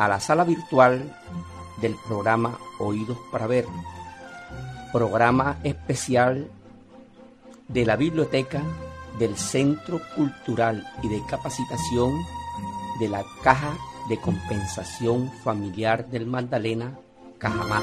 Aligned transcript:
a 0.00 0.08
la 0.08 0.18
sala 0.18 0.44
virtual 0.44 1.14
del 1.82 1.94
programa 2.06 2.58
Oídos 2.78 3.18
para 3.30 3.46
Ver, 3.46 3.66
programa 4.94 5.58
especial 5.62 6.50
de 7.68 7.84
la 7.84 7.96
biblioteca 7.96 8.62
del 9.18 9.36
Centro 9.36 10.00
Cultural 10.16 10.90
y 11.02 11.08
de 11.08 11.22
Capacitación 11.28 12.14
de 12.98 13.08
la 13.10 13.22
Caja 13.42 13.76
de 14.08 14.18
Compensación 14.18 15.30
Familiar 15.44 16.06
del 16.06 16.24
Magdalena, 16.24 16.98
Cajamá. 17.36 17.82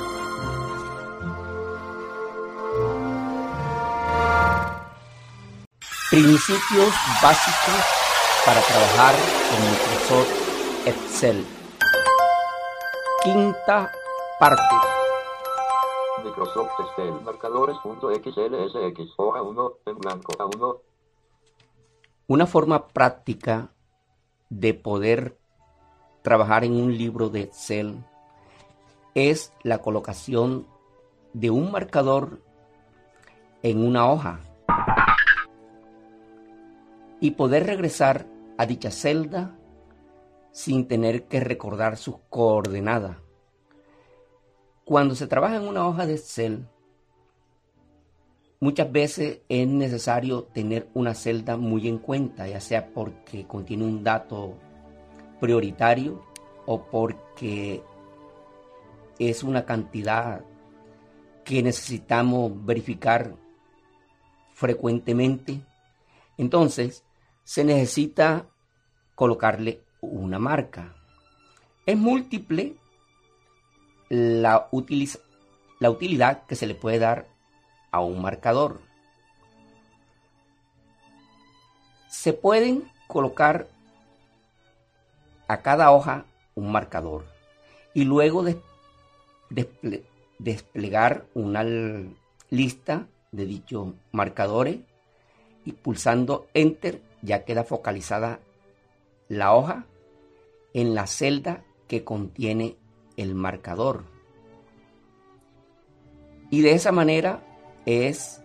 Principios 6.09 6.93
básicos 7.21 7.85
para 8.43 8.61
trabajar 8.61 9.13
con 9.51 9.69
Microsoft 9.69 10.87
Excel. 10.87 11.56
Quinta 13.27 13.91
parte. 14.39 14.61
Microsoft 16.23 16.71
Excel, 16.79 17.21
marcadores.xlsx, 17.25 19.13
hoja 19.17 19.41
1, 19.41 19.73
en 19.85 19.97
blanco, 19.97 20.31
A1. 20.31 20.79
Una 22.27 22.45
forma 22.45 22.87
práctica 22.87 23.73
de 24.49 24.73
poder 24.73 25.37
trabajar 26.21 26.63
en 26.63 26.81
un 26.81 26.97
libro 26.97 27.27
de 27.27 27.41
Excel 27.41 28.01
es 29.13 29.51
la 29.61 29.79
colocación 29.79 30.65
de 31.33 31.49
un 31.49 31.69
marcador 31.69 32.39
en 33.61 33.85
una 33.85 34.09
hoja 34.09 34.39
y 37.19 37.31
poder 37.31 37.65
regresar 37.65 38.25
a 38.57 38.65
dicha 38.65 38.89
celda 38.89 39.53
sin 40.57 40.87
tener 40.87 41.27
que 41.27 41.39
recordar 41.39 41.97
sus 41.97 42.15
coordenadas. 42.31 43.17
Cuando 44.85 45.13
se 45.13 45.27
trabaja 45.27 45.57
en 45.57 45.67
una 45.67 45.87
hoja 45.87 46.07
de 46.07 46.15
Excel, 46.15 46.67
muchas 48.59 48.91
veces 48.91 49.41
es 49.49 49.67
necesario 49.67 50.45
tener 50.45 50.89
una 50.95 51.13
celda 51.13 51.57
muy 51.57 51.87
en 51.87 51.99
cuenta, 51.99 52.47
ya 52.47 52.59
sea 52.59 52.91
porque 52.91 53.45
contiene 53.45 53.83
un 53.83 54.03
dato 54.03 54.57
prioritario 55.39 56.23
o 56.65 56.81
porque 56.85 57.83
es 59.19 59.43
una 59.43 59.63
cantidad 59.63 60.43
que 61.43 61.61
necesitamos 61.61 62.65
verificar 62.65 63.35
frecuentemente. 64.53 65.61
Entonces, 66.35 67.03
se 67.43 67.63
necesita 67.63 68.47
colocarle 69.13 69.86
una 70.11 70.39
marca. 70.39 70.93
Es 71.85 71.97
múltiple 71.97 72.75
la, 74.09 74.69
la 75.79 75.89
utilidad 75.89 76.45
que 76.45 76.55
se 76.55 76.67
le 76.67 76.75
puede 76.75 76.99
dar 76.99 77.27
a 77.91 78.01
un 78.01 78.21
marcador. 78.21 78.81
Se 82.09 82.33
pueden 82.33 82.89
colocar 83.07 83.67
a 85.47 85.61
cada 85.61 85.91
hoja 85.91 86.25
un 86.55 86.71
marcador 86.71 87.25
y 87.93 88.03
luego 88.03 88.45
desplegar 90.39 91.25
una 91.33 91.63
lista 92.49 93.07
de 93.31 93.45
dichos 93.45 93.93
marcadores 94.11 94.79
y 95.65 95.73
pulsando 95.73 96.47
enter 96.53 97.01
ya 97.21 97.43
queda 97.43 97.63
focalizada 97.63 98.39
la 99.27 99.53
hoja 99.53 99.85
en 100.73 100.95
la 100.95 101.07
celda 101.07 101.63
que 101.87 102.03
contiene 102.03 102.77
el 103.15 103.35
marcador. 103.35 104.05
Y 106.49 106.61
de 106.61 106.73
esa 106.73 106.91
manera 106.91 107.43
es 107.85 108.41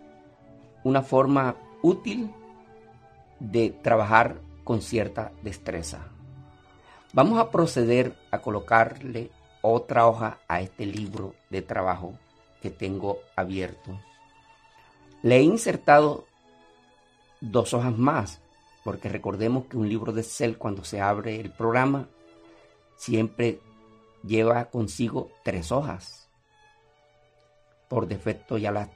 una 0.84 1.03
forma 1.03 1.56
útil 1.82 2.32
de 3.38 3.71
trabajar 3.71 4.41
con 4.65 4.81
cierta 4.82 5.32
destreza. 5.43 6.09
Vamos 7.12 7.38
a 7.38 7.50
proceder 7.50 8.16
a 8.31 8.38
colocarle 8.41 9.31
otra 9.61 10.06
hoja 10.06 10.38
a 10.49 10.61
este 10.61 10.87
libro 10.87 11.34
de 11.50 11.62
trabajo 11.62 12.15
que 12.61 12.71
tengo 12.71 13.19
abierto. 13.37 14.00
Le 15.22 15.37
he 15.37 15.43
insertado 15.43 16.27
dos 17.41 17.75
hojas 17.75 17.97
más 17.97 18.41
porque 18.84 19.09
recordemos 19.09 19.66
que 19.66 19.76
un 19.76 19.88
libro 19.88 20.12
de 20.12 20.22
Excel 20.22 20.59
cuando 20.59 20.84
se 20.84 21.00
abre 21.00 21.41
el 21.41 21.50
programa 21.50 22.09
siempre 22.97 23.60
lleva 24.25 24.66
consigo 24.66 25.31
tres 25.44 25.70
hojas. 25.70 26.29
Por 27.88 28.06
defecto 28.06 28.58
ya 28.58 28.73
la 28.73 28.88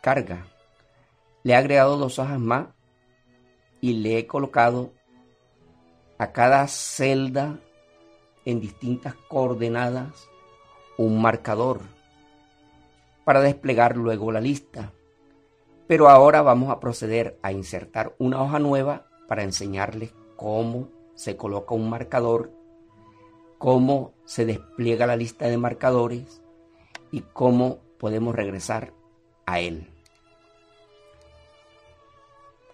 carga. 0.00 0.46
Le 1.42 1.52
he 1.52 1.56
agregado 1.56 1.96
dos 1.96 2.18
hojas 2.18 2.38
más 2.38 2.68
y 3.80 3.94
le 3.94 4.18
he 4.18 4.26
colocado 4.26 4.92
a 6.18 6.32
cada 6.32 6.66
celda 6.66 7.58
en 8.44 8.60
distintas 8.60 9.14
coordenadas 9.28 10.28
un 10.96 11.20
marcador 11.20 11.80
para 13.24 13.40
desplegar 13.40 13.96
luego 13.96 14.32
la 14.32 14.40
lista. 14.40 14.92
Pero 15.86 16.08
ahora 16.08 16.42
vamos 16.42 16.70
a 16.70 16.80
proceder 16.80 17.38
a 17.42 17.52
insertar 17.52 18.14
una 18.18 18.42
hoja 18.42 18.58
nueva 18.58 19.06
para 19.26 19.42
enseñarles 19.42 20.12
cómo 20.36 20.88
se 21.14 21.36
coloca 21.36 21.74
un 21.74 21.88
marcador, 21.88 22.52
cómo 23.58 24.12
se 24.24 24.44
despliega 24.44 25.06
la 25.06 25.16
lista 25.16 25.46
de 25.46 25.58
marcadores 25.58 26.42
y 27.10 27.20
cómo 27.20 27.78
podemos 27.98 28.34
regresar 28.34 28.92
a 29.46 29.60
él. 29.60 29.88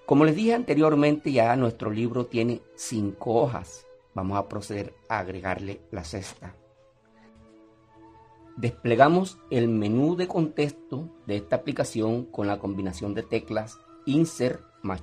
Como 0.06 0.24
les 0.24 0.36
dije 0.36 0.54
anteriormente, 0.54 1.32
ya 1.32 1.56
nuestro 1.56 1.90
libro 1.90 2.26
tiene 2.26 2.60
cinco 2.74 3.34
hojas. 3.34 3.86
Vamos 4.14 4.36
a 4.36 4.48
proceder 4.48 4.94
a 5.08 5.20
agregarle 5.20 5.80
la 5.90 6.04
sexta. 6.04 6.54
Desplegamos 8.56 9.38
el 9.50 9.68
menú 9.68 10.16
de 10.16 10.28
contexto 10.28 11.08
de 11.26 11.36
esta 11.36 11.56
aplicación 11.56 12.26
con 12.26 12.46
la 12.46 12.58
combinación 12.58 13.14
de 13.14 13.22
teclas 13.22 13.78
Insert 14.04 14.60
más 14.82 15.02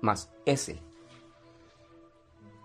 más 0.00 0.30
S. 0.44 0.78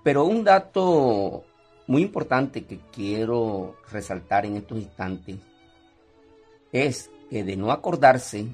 Pero 0.04 0.26
un 0.26 0.44
dato 0.44 1.44
muy 1.88 2.02
importante 2.02 2.66
que 2.66 2.80
quiero 2.92 3.78
resaltar 3.92 4.46
en 4.46 4.58
estos 4.58 4.78
instantes 4.78 5.38
es 6.72 7.10
que 7.30 7.44
de 7.44 7.56
no 7.56 7.72
acordarse 7.72 8.48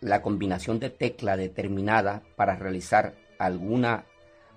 la 0.00 0.22
combinación 0.22 0.78
de 0.78 0.90
tecla 0.90 1.36
determinada 1.36 2.22
para 2.36 2.56
realizar 2.56 3.14
alguna 3.38 4.04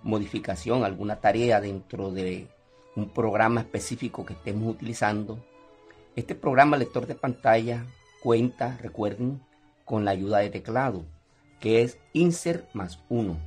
modificación, 0.04 0.84
alguna 0.84 1.20
tarea 1.20 1.62
dentro 1.62 2.12
de 2.12 2.48
un 2.96 3.10
programa 3.10 3.62
específico 3.62 4.26
que 4.26 4.34
estemos 4.34 4.70
utilizando, 4.74 5.44
este 6.16 6.36
programa 6.36 6.78
lector 6.78 7.08
de 7.08 7.16
pantalla 7.16 7.86
cuenta, 8.22 8.78
recuerden, 8.82 9.42
con 9.86 10.06
la 10.06 10.12
ayuda 10.12 10.40
de 10.40 10.50
teclado, 10.50 11.06
que 11.62 11.84
es 11.84 12.00
insert 12.14 12.74
más 12.74 13.00
1. 13.08 13.38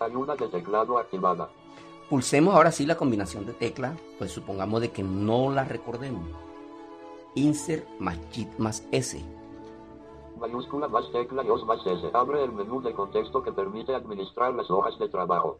Ayuda 0.00 0.36
de 0.36 0.46
teclado 0.48 0.98
activada. 0.98 1.48
Pulsemos 2.08 2.54
ahora 2.54 2.70
sí 2.70 2.86
la 2.86 2.96
combinación 2.96 3.44
de 3.46 3.54
tecla, 3.54 3.96
pues 4.18 4.30
supongamos 4.30 4.80
de 4.80 4.90
que 4.90 5.02
no 5.02 5.50
la 5.50 5.64
recordemos. 5.64 6.28
Insert 7.34 7.88
más 7.98 8.18
Shift 8.30 8.58
más 8.58 8.86
S. 8.92 9.20
Mayúscula 10.38 10.86
más 10.88 11.10
tecla 11.10 11.42
y 11.44 11.48
os 11.48 11.64
más 11.66 11.84
S. 11.84 12.10
Abre 12.12 12.44
el 12.44 12.52
menú 12.52 12.80
de 12.80 12.92
contexto 12.92 13.42
que 13.42 13.52
permite 13.52 13.94
administrar 13.94 14.54
las 14.54 14.70
hojas 14.70 14.98
de 14.98 15.08
trabajo. 15.08 15.58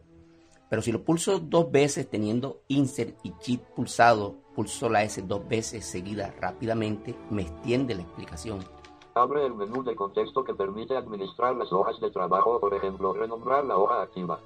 Pero 0.69 0.81
si 0.81 0.91
lo 0.91 1.03
pulso 1.03 1.39
dos 1.39 1.71
veces 1.71 2.09
teniendo 2.09 2.61
Insert 2.67 3.17
y 3.23 3.33
Shift 3.41 3.63
pulsado, 3.75 4.35
pulso 4.55 4.89
la 4.89 5.03
S 5.03 5.21
dos 5.23 5.47
veces 5.47 5.85
seguida 5.85 6.33
rápidamente, 6.39 7.15
me 7.29 7.41
extiende 7.41 7.95
la 7.95 8.03
explicación. 8.03 8.78
Abre 9.19 9.45
el 9.45 9.53
menú 9.53 9.83
de 9.83 9.97
contexto 9.97 10.45
que 10.45 10.53
permite 10.53 10.95
administrar 10.95 11.53
las 11.53 11.73
hojas 11.73 11.99
de 11.99 12.09
trabajo, 12.09 12.57
por 12.61 12.73
ejemplo, 12.73 13.11
renombrar 13.11 13.65
la 13.65 13.75
hoja 13.75 14.01
activa. 14.01 14.39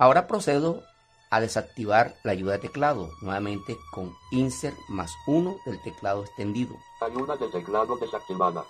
Ahora 0.00 0.26
procedo 0.26 0.82
a 1.30 1.40
desactivar 1.40 2.16
la 2.24 2.32
ayuda 2.32 2.54
de 2.54 2.58
teclado, 2.58 3.10
nuevamente 3.22 3.76
con 3.92 4.12
Insert 4.32 4.76
más 4.88 5.14
1 5.28 5.58
del 5.64 5.80
teclado 5.82 6.22
extendido. 6.22 6.74
Ayuda 7.00 7.36
de 7.36 7.46
teclado 7.50 7.96
desactivada. 7.98 8.64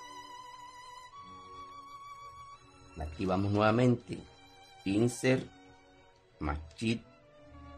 La 2.97 3.05
activamos 3.05 3.51
nuevamente. 3.51 4.19
Insert 4.85 5.49
más 6.39 6.59
Shift 6.77 7.03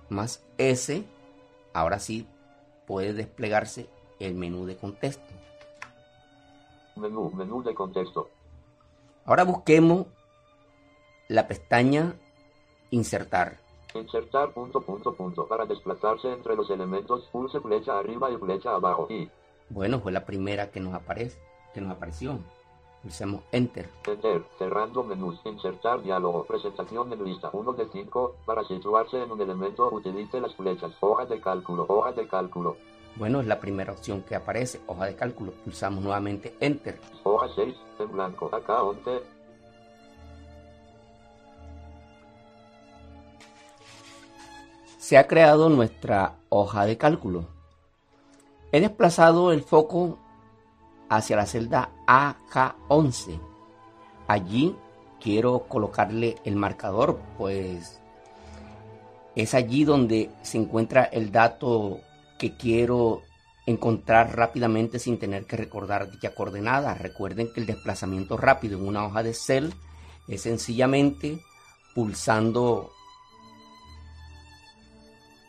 más 0.09 0.43
S. 0.59 1.05
Ahora 1.75 2.01
sí 2.01 2.27
puede 2.89 3.13
desplegarse 3.13 3.89
el 4.19 4.35
menú 4.35 4.67
de 4.67 4.77
contexto. 4.77 5.40
Menú, 6.97 7.31
menú 7.31 7.63
de 7.63 7.75
contexto. 7.75 8.29
Ahora 9.25 9.45
busquemos 9.45 10.07
la 11.29 11.47
pestaña 11.47 12.15
Insertar. 12.91 13.59
Insertar 13.95 14.53
punto 14.53 14.81
punto 14.81 15.15
punto. 15.15 15.47
Para 15.47 15.65
desplazarse 15.65 16.33
entre 16.33 16.57
los 16.57 16.69
elementos, 16.71 17.29
pulse 17.31 17.61
flecha 17.61 17.99
arriba 17.99 18.31
y 18.31 18.37
flecha 18.37 18.75
abajo. 18.75 19.07
Y 19.09 19.31
Bueno, 19.69 20.01
fue 20.01 20.11
la 20.11 20.25
primera 20.25 20.71
que 20.71 20.81
nos 20.81 20.95
aparece, 20.95 21.39
que 21.73 21.81
nos 21.81 21.93
apareció. 21.93 22.39
Pulsemos 23.03 23.43
Enter. 23.53 23.89
Enter, 24.07 24.43
cerrando 24.59 25.03
menús, 25.05 25.41
insertar 25.45 26.03
diálogo, 26.03 26.45
presentación 26.45 27.13
en 27.13 27.25
lista, 27.25 27.49
1 27.53 27.73
de 27.73 27.89
5, 27.89 28.37
para 28.45 28.65
situarse 28.65 29.23
en 29.23 29.31
un 29.31 29.41
elemento 29.41 29.89
utilice 29.91 30.41
las 30.41 30.55
flechas, 30.55 30.93
hoja 31.01 31.25
de 31.25 31.41
cálculo, 31.41 31.87
hoja 31.89 32.13
de 32.13 32.29
cálculo, 32.29 32.77
Bueno, 33.21 33.43
es 33.43 33.47
la 33.47 33.61
primera 33.61 33.93
opción 33.93 34.23
que 34.23 34.35
aparece, 34.35 34.81
hoja 34.87 35.05
de 35.05 35.15
cálculo. 35.15 35.53
Pulsamos 35.53 36.03
nuevamente 36.03 36.57
Enter. 36.59 36.99
hoja 37.23 37.49
6, 37.55 37.77
en 37.99 38.13
blanco, 38.13 38.49
acá 38.51 38.83
11, 38.83 39.21
Se 44.97 45.19
ha 45.19 45.27
creado 45.27 45.69
nuestra 45.69 46.37
hoja 46.49 46.87
de 46.87 46.97
cálculo. 46.97 47.45
He 48.73 48.81
desplazado 48.81 49.53
el 49.53 49.65
foco 49.65 50.19
hacia 51.11 51.37
la 51.37 51.45
celda 51.45 51.91
AK11. 52.07 53.39
Allí 54.29 54.75
quiero 55.21 55.67
colocarle 55.69 56.37
el 56.45 56.57
marcador, 56.57 57.21
pues 57.37 58.01
es 59.37 59.53
allí 59.53 59.85
donde 59.85 60.31
se 60.41 60.57
encuentra 60.57 61.05
el 61.05 61.31
dato 61.31 62.01
que 62.41 62.57
quiero 62.57 63.21
encontrar 63.67 64.35
rápidamente 64.35 64.99
sin 64.99 65.19
tener 65.19 65.45
que 65.45 65.59
recordar 65.59 66.11
dicha 66.11 66.35
coordenada. 66.35 66.95
Recuerden 66.95 67.53
que 67.53 67.61
el 67.61 67.67
desplazamiento 67.67 68.39
rápido 68.39 68.79
en 68.79 68.89
una 68.89 69.05
hoja 69.05 69.23
de 69.23 69.31
Excel 69.31 69.75
es 70.27 70.41
sencillamente 70.41 71.39
pulsando 71.95 72.91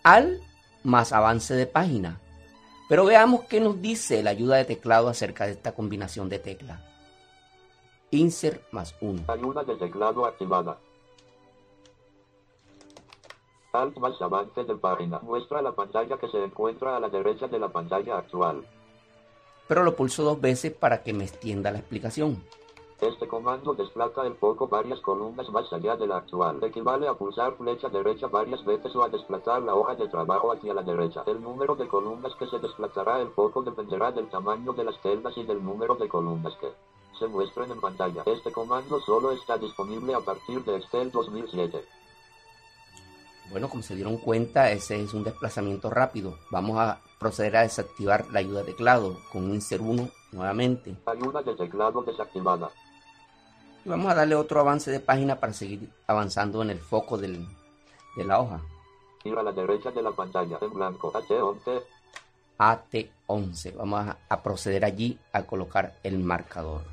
al 0.04 0.42
más 0.84 1.14
avance 1.14 1.54
de 1.54 1.66
página. 1.66 2.20
Pero 2.90 3.06
veamos 3.06 3.46
qué 3.46 3.62
nos 3.62 3.82
dice 3.82 4.22
la 4.22 4.32
ayuda 4.32 4.58
de 4.58 4.66
teclado 4.66 5.08
acerca 5.08 5.46
de 5.46 5.54
esta 5.54 5.72
combinación 5.72 6.28
de 6.28 6.40
teclas. 6.40 6.82
Insert 8.12 8.62
más 8.74 8.94
1. 9.00 9.24
ayuda 9.30 9.64
teclado 9.80 10.26
activada. 10.26 10.78
Alt 13.74 13.98
más 13.98 14.22
avance 14.22 14.64
de 14.64 14.76
página, 14.76 15.20
muestra 15.20 15.62
la 15.62 15.72
pantalla 15.72 16.18
que 16.18 16.28
se 16.28 16.44
encuentra 16.44 16.98
a 16.98 17.00
la 17.00 17.10
derecha 17.10 17.48
de 17.48 17.60
la 17.60 17.70
pantalla 17.70 18.18
actual. 18.18 18.66
Pero 19.68 19.84
lo 19.84 19.96
pulso 19.96 20.24
dos 20.24 20.42
veces 20.42 20.74
para 20.74 21.04
que 21.04 21.14
me 21.14 21.24
extienda 21.24 21.72
la 21.72 21.80
explicación. 21.80 22.44
Este 23.02 23.28
comando 23.28 23.74
desplaza 23.74 24.28
el 24.28 24.36
foco 24.36 24.68
varias 24.68 25.00
columnas 25.00 25.50
más 25.50 25.74
allá 25.74 25.96
de 25.96 26.06
la 26.06 26.18
actual. 26.18 26.64
Equivale 26.64 27.08
a 27.08 27.16
pulsar 27.16 27.56
flecha 27.58 27.90
derecha 27.90 28.28
varias 28.28 28.64
veces 28.64 28.96
o 28.96 29.04
a 29.04 29.10
desplazar 29.10 29.64
la 29.64 29.74
hoja 29.74 29.96
de 29.96 30.08
trabajo 30.08 30.52
hacia 30.52 30.76
la 30.76 30.84
derecha. 30.84 31.24
El 31.26 31.42
número 31.42 31.76
de 31.76 31.88
columnas 31.88 32.36
que 32.36 32.46
se 32.46 32.60
desplazará 32.60 33.20
el 33.20 33.30
foco 33.30 33.64
dependerá 33.64 34.12
del 34.12 34.30
tamaño 34.30 34.74
de 34.74 34.84
las 34.84 35.00
celdas 35.02 35.36
y 35.36 35.44
del 35.44 35.64
número 35.64 35.96
de 35.96 36.08
columnas 36.08 36.54
que 36.58 36.68
se 37.18 37.28
muestren 37.28 37.72
en 37.72 37.82
pantalla. 37.82 38.22
Este 38.28 38.52
comando 38.52 39.00
solo 39.00 39.32
está 39.32 39.58
disponible 39.58 40.14
a 40.14 40.20
partir 40.20 40.64
de 40.64 40.76
Excel 40.76 41.10
2007. 41.10 41.84
Bueno, 43.50 43.70
como 43.70 43.84
se 43.84 43.96
dieron 43.96 44.18
cuenta, 44.18 44.72
ese 44.72 45.02
es 45.02 45.14
un 45.14 45.24
desplazamiento 45.26 45.90
rápido. 45.90 46.38
Vamos 46.52 46.80
a 46.80 47.02
proceder 47.20 47.58
a 47.58 47.62
desactivar 47.64 48.28
la 48.32 48.40
ayuda 48.40 48.60
de 48.62 48.68
teclado 48.72 49.20
con 49.32 49.54
Insert 49.54 49.82
1 49.84 50.10
nuevamente. 50.32 50.96
Ayuda 51.06 51.42
de 51.44 51.56
teclado 51.56 52.02
desactivada. 52.04 52.70
Y 53.84 53.90
vamos 53.90 54.10
a 54.12 54.16
darle 54.16 54.36
otro 54.36 54.60
avance 54.62 54.90
de 54.92 55.00
página 55.02 55.38
para 55.40 55.52
seguir 55.54 55.90
avanzando 56.08 56.62
en 56.62 56.70
el 56.70 56.80
foco 56.80 57.18
del- 57.18 57.46
de 58.16 58.24
la 58.24 58.40
hoja. 58.40 58.62
A 59.26 59.44
la 59.44 59.52
derecha 59.52 59.92
de 59.92 60.02
la 60.02 60.12
pantalla 60.12 60.58
en 60.62 60.74
blanco. 60.74 61.12
H11. 61.14 61.84
AT11. 62.58 63.76
Vamos 63.76 64.08
a, 64.08 64.18
a 64.30 64.42
proceder 64.44 64.86
allí 64.86 65.20
a 65.34 65.44
colocar 65.44 65.96
el 66.04 66.20
marcador. 66.20 66.84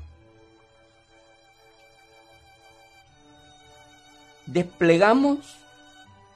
Desplegamos 4.45 5.57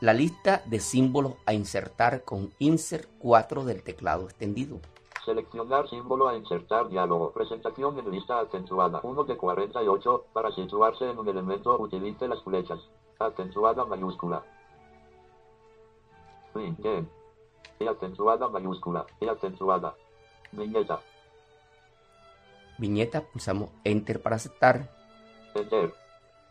la 0.03 0.13
lista 0.13 0.61
de 0.65 0.81
símbolos 0.81 1.35
a 1.45 1.53
insertar 1.53 2.25
con 2.25 2.51
Insert 2.59 3.07
4 3.19 3.63
del 3.63 3.83
teclado 3.83 4.25
extendido. 4.25 4.81
Seleccionar 5.23 5.87
símbolo 5.87 6.27
a 6.27 6.35
insertar 6.35 6.89
diálogo. 6.89 7.31
Presentación 7.31 7.97
en 7.97 8.11
lista 8.11 8.41
acentuada. 8.41 8.99
1 9.01 9.23
de 9.23 9.37
48. 9.37 10.25
Para 10.33 10.51
situarse 10.51 11.09
en 11.09 11.17
un 11.17 11.29
elemento 11.29 11.79
utilice 11.79 12.27
las 12.27 12.43
flechas. 12.43 12.81
Acentuada 13.17 13.85
mayúscula. 13.85 14.43
Bien. 16.53 17.09
Y 17.79 17.87
acentuada 17.87 18.49
mayúscula. 18.49 19.05
Y 19.21 19.27
acentuada. 19.29 19.95
Viñeta. 20.51 20.99
Viñeta, 22.77 23.21
pulsamos 23.21 23.69
Enter 23.85 24.21
para 24.21 24.35
aceptar 24.35 24.89
Enter. 25.55 25.93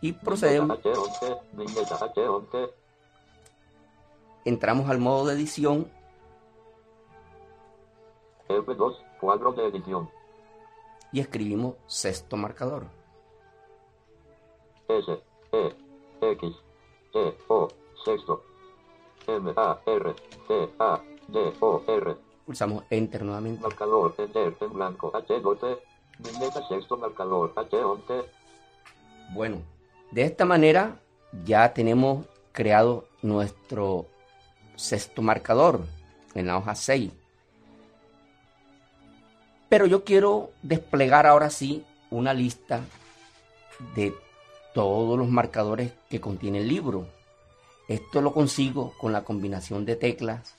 y 0.01 0.13
procedemos. 0.13 0.79
Viñeta 0.83 1.03
H11. 1.03 1.41
Viñeta 1.53 1.99
H11. 1.99 2.82
Entramos 4.45 4.89
al 4.91 4.99
modo 4.99 5.27
de 5.27 5.35
edición 5.35 5.91
F2. 8.49 8.97
Cuadro 9.21 9.53
de 9.53 9.67
edición. 9.69 10.11
y 11.13 11.21
escribimos 11.21 11.75
sexto 11.87 12.37
marcador. 12.37 12.87
S. 14.89 15.13
E. 15.53 15.77
X. 16.33 16.55
E. 17.15 17.35
O. 17.49 17.69
Sexto. 18.05 18.43
M. 19.27 19.53
A. 19.57 19.79
R. 19.87 20.15
T. 20.49 20.69
A. 20.79 21.01
D. 21.29 21.53
O. 21.61 21.83
R. 21.87 22.17
Pulsamos 22.47 22.85
Enter 22.91 23.23
nuevamente. 23.23 23.63
Marcador, 23.63 24.15
enter, 24.19 24.57
en 24.61 24.73
blanco, 24.73 25.13
H12, 25.13 25.79
viñeta 26.19 26.67
sexto 26.67 26.97
marcador, 26.97 27.55
H11, 27.55 28.25
Bueno, 29.33 29.59
de 30.11 30.25
esta 30.25 30.45
manera 30.45 31.01
ya 31.45 31.73
tenemos 31.73 32.27
creado 32.51 33.05
nuestro 33.23 34.07
sexto 34.83 35.23
marcador 35.23 35.87
en 36.35 36.47
la 36.47 36.59
hoja 36.59 36.75
6. 36.75 37.13
Pero 39.69 39.87
yo 39.87 40.05
quiero 40.05 40.51
desplegar 40.63 41.27
ahora 41.27 41.51
sí 41.51 41.85
una 42.11 42.35
lista 42.35 42.81
de 43.95 44.13
todos 44.75 45.17
los 45.19 45.29
marcadores 45.29 45.93
que 46.11 46.21
contiene 46.21 46.59
el 46.59 46.69
libro. 46.69 47.07
Esto 47.89 48.21
lo 48.21 48.33
consigo 48.33 48.95
con 48.99 49.13
la 49.13 49.23
combinación 49.23 49.85
de 49.85 49.97
teclas 49.97 50.55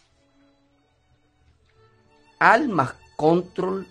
Al 2.39 2.69
más 2.69 2.95
Control, 3.15 3.87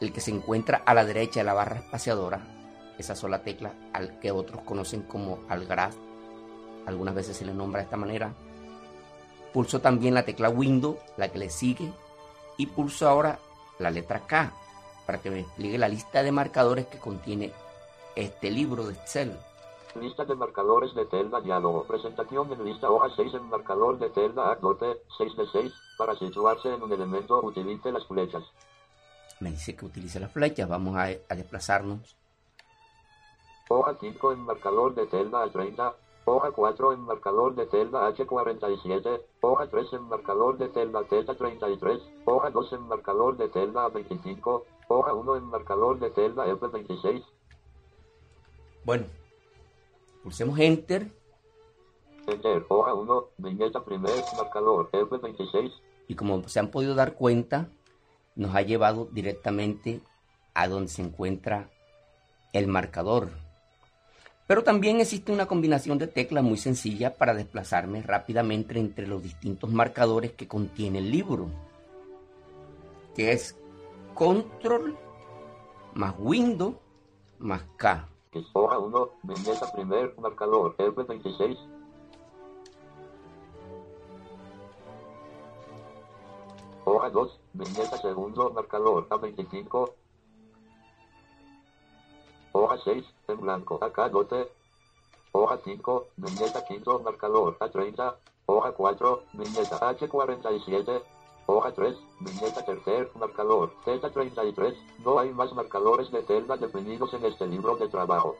el 0.00 0.12
que 0.12 0.20
se 0.20 0.30
encuentra 0.30 0.82
a 0.84 0.94
la 0.94 1.04
derecha 1.04 1.40
de 1.40 1.44
la 1.44 1.54
barra 1.54 1.78
espaciadora, 1.78 2.40
esa 2.98 3.16
sola 3.16 3.42
tecla 3.42 3.72
al 3.92 4.18
que 4.20 4.30
otros 4.30 4.62
conocen 4.62 5.02
como 5.02 5.40
Algraz, 5.48 5.96
algunas 6.86 7.14
veces 7.14 7.36
se 7.36 7.44
le 7.44 7.54
nombra 7.54 7.80
de 7.80 7.84
esta 7.84 7.96
manera. 7.96 8.34
Pulso 9.52 9.80
también 9.80 10.14
la 10.14 10.24
tecla 10.24 10.50
Windows, 10.50 10.98
la 11.16 11.28
que 11.28 11.38
le 11.38 11.50
sigue, 11.50 11.92
y 12.56 12.66
pulso 12.66 13.08
ahora 13.08 13.38
la 13.78 13.90
letra 13.90 14.20
K 14.26 14.52
para 15.08 15.22
que 15.22 15.30
me 15.30 15.36
despliegue 15.36 15.78
la 15.78 15.88
lista 15.88 16.22
de 16.22 16.30
marcadores 16.30 16.86
que 16.86 16.98
contiene 16.98 17.50
este 18.14 18.50
libro 18.50 18.84
de 18.84 18.92
Excel. 18.92 19.34
Lista 19.98 20.26
de 20.26 20.34
marcadores 20.34 20.94
de 20.94 21.06
celda 21.06 21.40
diálogo. 21.40 21.84
Presentación 21.84 22.52
en 22.52 22.62
lista 22.62 22.90
hoja 22.90 23.08
6 23.16 23.32
en 23.32 23.48
marcador 23.48 23.98
de 23.98 24.10
celda 24.10 24.52
A 24.52 24.58
6 24.60 25.36
de 25.36 25.46
6. 25.46 25.72
Para 25.96 26.14
situarse 26.14 26.74
en 26.74 26.82
un 26.82 26.92
elemento 26.92 27.40
utilice 27.42 27.90
las 27.90 28.06
flechas. 28.06 28.44
Me 29.40 29.50
dice 29.50 29.74
que 29.74 29.86
utilice 29.86 30.20
las 30.20 30.30
flechas. 30.30 30.68
Vamos 30.68 30.94
a, 30.96 31.04
a 31.04 31.34
desplazarnos. 31.34 32.14
Hoja 33.70 33.96
5 33.98 34.32
en 34.32 34.40
marcador 34.40 34.94
de 34.94 35.06
celda 35.06 35.42
A30. 35.46 35.94
Hoja 36.30 36.50
4 36.52 36.92
en 36.92 37.00
marcador 37.00 37.54
de 37.54 37.66
celda 37.70 38.06
H47. 38.10 39.22
Hoja 39.40 39.66
3 39.66 39.92
en 39.94 40.08
marcador 40.08 40.58
de 40.58 40.68
celda 40.68 41.00
Z33. 41.04 42.02
Hoja 42.26 42.50
2 42.50 42.72
en 42.74 42.82
marcador 42.82 43.38
de 43.38 43.48
celda 43.48 43.88
A25. 43.88 44.62
Hoja 44.88 45.14
1 45.14 45.36
en 45.36 45.44
marcador 45.44 45.98
de 45.98 46.10
celda 46.10 46.46
F26. 46.46 47.24
Bueno, 48.84 49.06
pulsemos 50.22 50.58
Enter. 50.58 51.10
Enter, 52.26 52.66
hoja 52.68 52.92
1, 52.92 53.28
viñeta 53.38 53.82
primer, 53.82 54.22
marcador 54.36 54.90
F26. 54.90 55.72
Y 56.08 56.14
como 56.14 56.46
se 56.46 56.60
han 56.60 56.70
podido 56.70 56.94
dar 56.94 57.14
cuenta, 57.14 57.70
nos 58.36 58.54
ha 58.54 58.60
llevado 58.60 59.08
directamente 59.12 60.02
a 60.52 60.68
donde 60.68 60.88
se 60.88 61.00
encuentra 61.00 61.70
el 62.52 62.66
marcador. 62.66 63.30
Pero 64.48 64.64
también 64.64 64.98
existe 64.98 65.30
una 65.30 65.44
combinación 65.44 65.98
de 65.98 66.06
teclas 66.06 66.42
muy 66.42 66.56
sencilla 66.56 67.14
para 67.14 67.34
desplazarme 67.34 68.00
rápidamente 68.00 68.78
entre 68.78 69.06
los 69.06 69.22
distintos 69.22 69.70
marcadores 69.70 70.32
que 70.32 70.48
contiene 70.48 71.00
el 71.00 71.10
libro, 71.10 71.50
que 73.14 73.32
es 73.32 73.54
Control 74.14 74.96
más 75.92 76.14
Windows 76.18 76.76
más 77.38 77.62
K. 77.76 78.08
Hoja 78.54 78.78
1, 78.78 79.10
viñeta 79.22 79.70
primer, 79.70 80.18
marcador 80.18 80.74
F26. 80.78 81.58
Hoja 86.86 87.10
2, 87.10 87.40
viñeta 87.52 87.98
segundo, 87.98 88.50
marcador 88.50 89.08
A25. 89.10 89.92
Hoja 92.60 92.76
6, 92.82 93.04
en 93.28 93.40
blanco, 93.40 93.78
acá 93.80 94.08
12. 94.08 94.48
Hoja 95.30 95.60
5, 95.62 96.08
viñeta 96.16 96.64
quinto, 96.64 96.98
marcador 96.98 97.56
A30. 97.60 98.16
Hoja 98.46 98.72
4, 98.72 99.22
viñeta 99.34 99.78
H47. 99.78 101.02
Hoja 101.46 101.72
3, 101.72 101.96
viñeta 102.18 102.64
tercer, 102.64 103.10
marcador 103.14 103.72
Z33. 103.84 104.74
No 105.04 105.20
hay 105.20 105.30
más 105.30 105.52
marcadores 105.52 106.10
de 106.10 106.22
celda 106.22 106.56
definidos 106.56 107.14
en 107.14 107.26
este 107.26 107.46
libro 107.46 107.76
de 107.76 107.88
trabajo. 107.88 108.34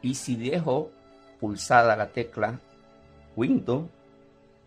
Y 0.00 0.14
si 0.14 0.36
dejo 0.36 0.90
pulsada 1.40 1.96
la 1.96 2.12
tecla 2.12 2.60
Windows 3.34 3.86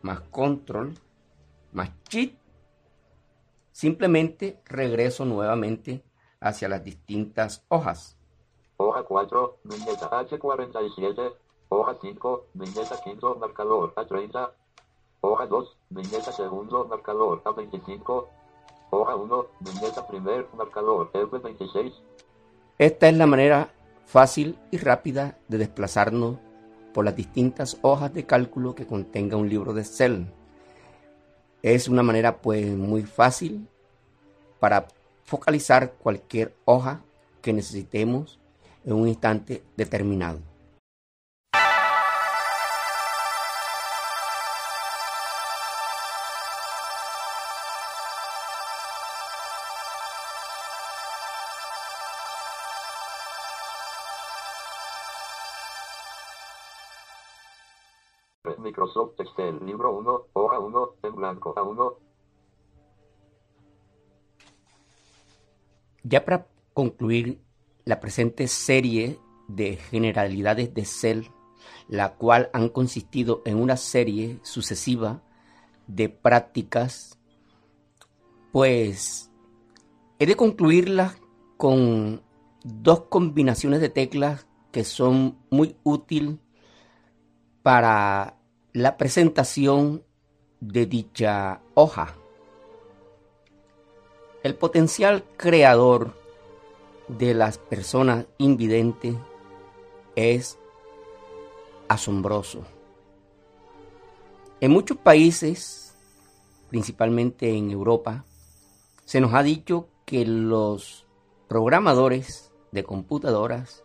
más 0.02 0.20
Control 0.30 0.94
más 1.72 1.90
Shift, 2.10 2.36
simplemente 3.72 4.60
regreso 4.66 5.24
nuevamente 5.24 6.04
hacia 6.42 6.68
las 6.68 6.84
distintas 6.84 7.64
hojas. 7.70 8.18
Hoja 8.84 9.04
4, 9.04 9.60
viñeta 9.64 10.10
H47. 10.10 11.34
Hoja 11.70 11.98
5, 12.02 12.46
viñeta 12.56 13.00
quinto, 13.04 13.36
marcador 13.36 13.94
A30. 13.94 14.50
Hoja 15.22 15.46
2, 15.46 15.78
viñeta 15.92 16.32
segundo, 16.32 16.86
marcador 16.86 17.44
A25. 17.44 18.26
Hoja 18.90 19.16
1, 19.16 19.46
viñeta 19.60 20.08
primer, 20.08 20.48
marcador 20.58 21.12
F26. 21.12 21.94
Esta 22.80 23.08
es 23.08 23.16
la 23.16 23.28
manera 23.28 23.72
fácil 24.08 24.58
y 24.72 24.80
rápida 24.80 25.38
de 25.48 25.60
desplazarnos 25.60 26.38
por 26.92 27.06
las 27.06 27.16
distintas 27.16 27.78
hojas 27.84 28.12
de 28.16 28.26
cálculo 28.26 28.74
que 28.74 28.88
contenga 28.88 29.38
un 29.38 29.48
libro 29.48 29.74
de 29.74 29.82
Excel. 29.82 30.26
Es 31.62 31.88
una 31.88 32.02
manera 32.02 32.38
pues 32.38 32.66
muy 32.66 33.04
fácil 33.04 33.68
para 34.60 34.88
focalizar 35.24 35.94
cualquier 35.94 36.56
hoja 36.66 37.02
que 37.44 37.54
necesitemos 37.54 38.41
en 38.86 38.94
un 38.94 39.08
instante 39.08 39.64
determinado. 39.78 40.40
Microsoft 58.62 59.20
Excel, 59.20 59.60
libro 59.66 59.94
1, 59.98 60.28
hoja 60.34 60.60
1, 60.60 60.94
en 61.04 61.16
blanco, 61.16 61.54
A1. 61.56 61.96
Ya 66.04 66.24
para 66.24 66.48
concluir 66.74 67.40
la 67.86 68.00
presente 68.00 68.48
serie 68.48 69.20
de 69.48 69.76
generalidades 69.76 70.74
de 70.74 70.82
Excel, 70.82 71.32
la 71.88 72.14
cual 72.16 72.50
han 72.54 72.70
consistido 72.70 73.42
en 73.46 73.58
una 73.58 73.78
serie 73.78 74.40
sucesiva 74.44 75.22
de 75.88 76.10
prácticas, 76.10 77.18
pues 78.52 79.30
he 80.20 80.26
de 80.26 80.36
concluirlas 80.36 81.18
con 81.58 82.22
dos 82.64 83.02
combinaciones 83.10 83.82
de 83.82 83.90
teclas 83.90 84.46
que 84.72 84.84
son 84.84 85.38
muy 85.50 85.76
útiles 85.84 86.36
para 87.64 88.38
la 88.74 88.98
presentación 88.98 90.04
de 90.60 90.86
dicha 90.86 91.62
hoja. 91.74 92.16
El 94.44 94.56
potencial 94.56 95.24
creador 95.38 96.21
de 97.18 97.34
las 97.34 97.58
personas 97.58 98.26
invidentes 98.38 99.16
es 100.16 100.58
asombroso. 101.88 102.64
En 104.62 104.72
muchos 104.72 104.98
países, 104.98 105.96
principalmente 106.70 107.54
en 107.54 107.72
Europa, 107.72 108.24
se 109.04 109.20
nos 109.20 109.34
ha 109.34 109.44
dicho 109.44 109.88
que 110.06 110.26
los 110.26 111.06
programadores 111.48 112.52
de 112.72 112.84
computadoras 112.84 113.84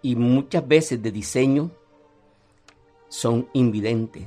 y 0.00 0.16
muchas 0.16 0.66
veces 0.66 1.02
de 1.02 1.12
diseño 1.12 1.70
son 3.08 3.48
invidentes, 3.52 4.26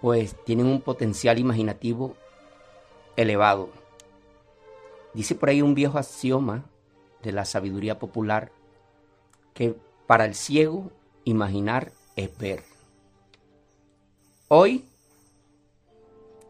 pues 0.00 0.34
tienen 0.44 0.66
un 0.66 0.80
potencial 0.80 1.38
imaginativo 1.38 2.16
elevado. 3.16 3.79
Dice 5.14 5.34
por 5.34 5.48
ahí 5.48 5.62
un 5.62 5.74
viejo 5.74 5.98
axioma 5.98 6.70
de 7.22 7.32
la 7.32 7.44
sabiduría 7.44 7.98
popular 7.98 8.52
que 9.54 9.76
para 10.06 10.24
el 10.24 10.34
ciego 10.34 10.90
imaginar 11.24 11.92
es 12.16 12.36
ver. 12.38 12.62
Hoy 14.48 14.84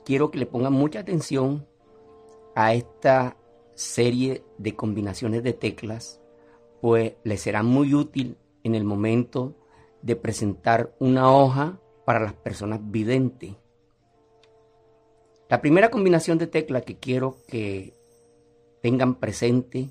quiero 0.05 0.31
que 0.31 0.39
le 0.39 0.47
pongan 0.47 0.73
mucha 0.73 1.01
atención 1.01 1.67
a 2.55 2.75
esta 2.75 3.37
serie 3.75 4.45
de 4.59 4.77
combinaciones 4.77 5.43
de 5.43 5.53
teclas, 5.53 6.21
pues 6.81 7.15
les 7.25 7.41
será 7.41 7.63
muy 7.63 7.95
útil 7.95 8.37
en 8.63 8.75
el 8.75 8.85
momento 8.85 9.55
de 10.03 10.17
presentar 10.17 10.95
una 10.99 11.35
hoja 11.35 11.79
para 12.05 12.21
las 12.21 12.35
personas 12.35 12.81
videntes. 12.83 13.55
La 15.49 15.61
primera 15.61 15.91
combinación 15.91 16.39
de 16.39 16.47
teclas 16.47 16.85
que 16.85 16.99
quiero 16.99 17.39
que 17.49 18.00
tengan 18.81 19.15
presente 19.15 19.89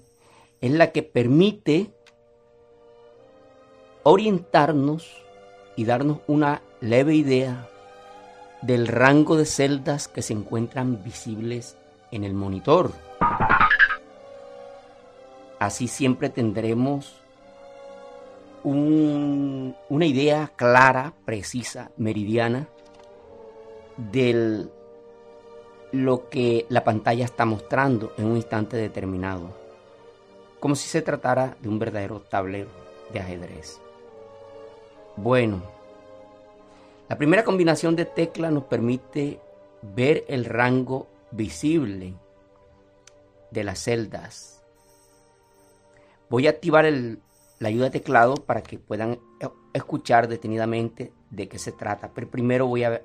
es 0.61 0.71
la 0.71 0.91
que 0.91 1.03
permite 1.03 1.91
orientarnos 4.03 5.21
y 5.75 5.85
darnos 5.85 6.19
una 6.27 6.61
leve 6.81 7.15
idea 7.15 7.69
del 8.61 8.87
rango 8.87 9.37
de 9.37 9.45
celdas 9.45 10.07
que 10.07 10.21
se 10.21 10.33
encuentran 10.33 11.03
visibles 11.03 11.77
en 12.11 12.23
el 12.23 12.33
monitor. 12.33 12.91
Así 15.59 15.87
siempre 15.87 16.29
tendremos 16.29 17.21
una 18.63 20.05
idea 20.05 20.51
clara, 20.55 21.13
precisa, 21.25 21.91
meridiana 21.97 22.67
de 23.97 24.67
lo 25.91 26.29
que 26.29 26.65
la 26.69 26.83
pantalla 26.83 27.25
está 27.25 27.45
mostrando 27.45 28.13
en 28.17 28.25
un 28.25 28.35
instante 28.35 28.77
determinado, 28.77 29.55
como 30.59 30.75
si 30.75 30.87
se 30.87 31.01
tratara 31.01 31.57
de 31.61 31.69
un 31.69 31.79
verdadero 31.79 32.21
tablero 32.21 32.69
de 33.11 33.19
ajedrez. 33.19 33.79
Bueno, 35.15 35.63
la 37.07 37.17
primera 37.17 37.43
combinación 37.43 37.95
de 37.95 38.05
teclas 38.05 38.51
nos 38.51 38.65
permite 38.65 39.39
ver 39.81 40.25
el 40.27 40.45
rango 40.45 41.07
visible 41.31 42.13
de 43.51 43.63
las 43.63 43.79
celdas. 43.79 44.63
Voy 46.29 46.45
a 46.45 46.51
activar 46.51 46.85
la 46.85 47.67
ayuda 47.67 47.85
de 47.85 47.99
teclado 47.99 48.35
para 48.35 48.61
que 48.61 48.77
puedan 48.77 49.19
escuchar 49.73 50.27
detenidamente 50.27 51.11
de 51.31 51.47
qué 51.47 51.57
se 51.57 51.71
trata. 51.71 52.11
Pero 52.13 52.29
primero 52.29 52.67
voy 52.67 52.83
a 52.83 53.01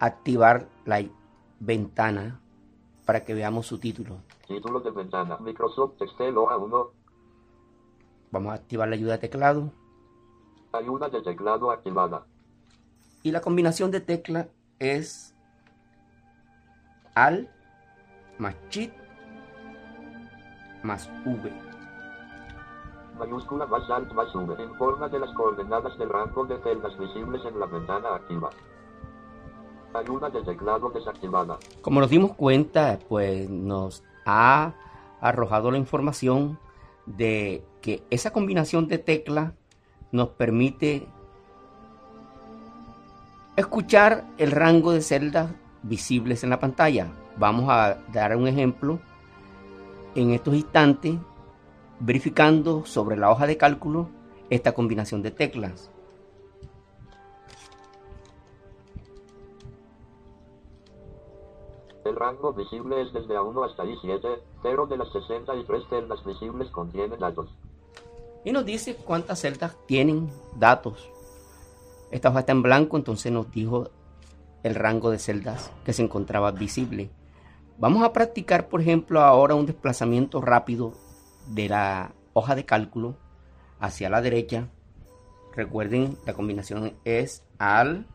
activar 0.00 0.66
la 0.84 1.00
ventana 1.64 2.40
para 3.06 3.24
que 3.24 3.34
veamos 3.34 3.66
su 3.66 3.78
título. 3.78 4.18
Título 4.46 4.80
de 4.80 4.90
ventana. 4.90 5.38
Microsoft 5.38 6.00
Excel 6.00 6.36
hoja 6.36 6.56
1. 6.56 6.90
Vamos 8.30 8.52
a 8.52 8.56
activar 8.56 8.88
la 8.88 8.94
ayuda 8.94 9.12
de 9.12 9.18
teclado. 9.18 9.70
Ayuda 10.72 11.08
de 11.08 11.22
teclado 11.22 11.70
activada. 11.70 12.26
Y 13.22 13.30
la 13.30 13.40
combinación 13.40 13.90
de 13.90 14.00
tecla 14.00 14.48
es 14.78 15.34
al 17.14 17.48
más 18.38 18.54
chit 18.68 18.92
más 20.82 21.08
v. 21.24 21.50
Mayúscula 23.18 23.66
más 23.66 23.88
alt 23.88 24.12
más 24.12 24.34
v. 24.34 24.62
En 24.62 24.74
forma 24.74 25.08
de 25.08 25.20
las 25.20 25.32
coordenadas 25.34 25.96
del 25.98 26.10
rango 26.10 26.44
de 26.44 26.58
celdas 26.62 26.98
visibles 26.98 27.44
en 27.44 27.58
la 27.58 27.66
ventana 27.66 28.16
activa. 28.16 28.50
Como 31.80 32.00
nos 32.00 32.10
dimos 32.10 32.34
cuenta, 32.34 32.98
pues 33.08 33.48
nos 33.48 34.02
ha 34.26 34.72
arrojado 35.20 35.70
la 35.70 35.78
información 35.78 36.58
de 37.06 37.64
que 37.80 38.02
esa 38.10 38.32
combinación 38.32 38.88
de 38.88 38.98
teclas 38.98 39.52
nos 40.10 40.30
permite 40.30 41.06
escuchar 43.56 44.24
el 44.38 44.50
rango 44.50 44.92
de 44.92 45.00
celdas 45.00 45.50
visibles 45.82 46.42
en 46.44 46.50
la 46.50 46.60
pantalla. 46.60 47.08
Vamos 47.36 47.66
a 47.68 47.98
dar 48.12 48.36
un 48.36 48.48
ejemplo 48.48 48.98
en 50.14 50.30
estos 50.30 50.54
instantes 50.54 51.16
verificando 52.00 52.84
sobre 52.84 53.16
la 53.16 53.30
hoja 53.30 53.46
de 53.46 53.56
cálculo 53.56 54.08
esta 54.50 54.72
combinación 54.72 55.22
de 55.22 55.30
teclas. 55.30 55.90
El 62.04 62.16
rango 62.16 62.52
visible 62.52 63.00
es 63.00 63.12
desde 63.12 63.34
A1 63.34 63.70
hasta 63.70 63.84
I7, 63.84 64.38
0 64.62 64.86
de 64.86 64.96
las 64.98 65.10
63 65.10 65.84
celdas 65.88 66.24
visibles 66.24 66.70
contiene 66.70 67.16
datos. 67.16 67.48
Y 68.44 68.52
nos 68.52 68.66
dice 68.66 68.94
cuántas 68.96 69.40
celdas 69.40 69.74
tienen 69.86 70.30
datos. 70.56 71.10
Esta 72.10 72.28
hoja 72.28 72.40
está 72.40 72.52
en 72.52 72.62
blanco, 72.62 72.98
entonces 72.98 73.32
nos 73.32 73.50
dijo 73.50 73.88
el 74.62 74.74
rango 74.74 75.10
de 75.10 75.18
celdas 75.18 75.72
que 75.84 75.94
se 75.94 76.02
encontraba 76.02 76.50
visible. 76.50 77.10
Vamos 77.78 78.04
a 78.04 78.12
practicar, 78.12 78.68
por 78.68 78.82
ejemplo, 78.82 79.20
ahora 79.20 79.54
un 79.54 79.66
desplazamiento 79.66 80.40
rápido 80.40 80.92
de 81.48 81.70
la 81.70 82.12
hoja 82.34 82.54
de 82.54 82.66
cálculo 82.66 83.16
hacia 83.80 84.10
la 84.10 84.20
derecha. 84.20 84.68
Recuerden, 85.54 86.18
la 86.26 86.34
combinación 86.34 86.94
es 87.04 87.44
al 87.58 88.06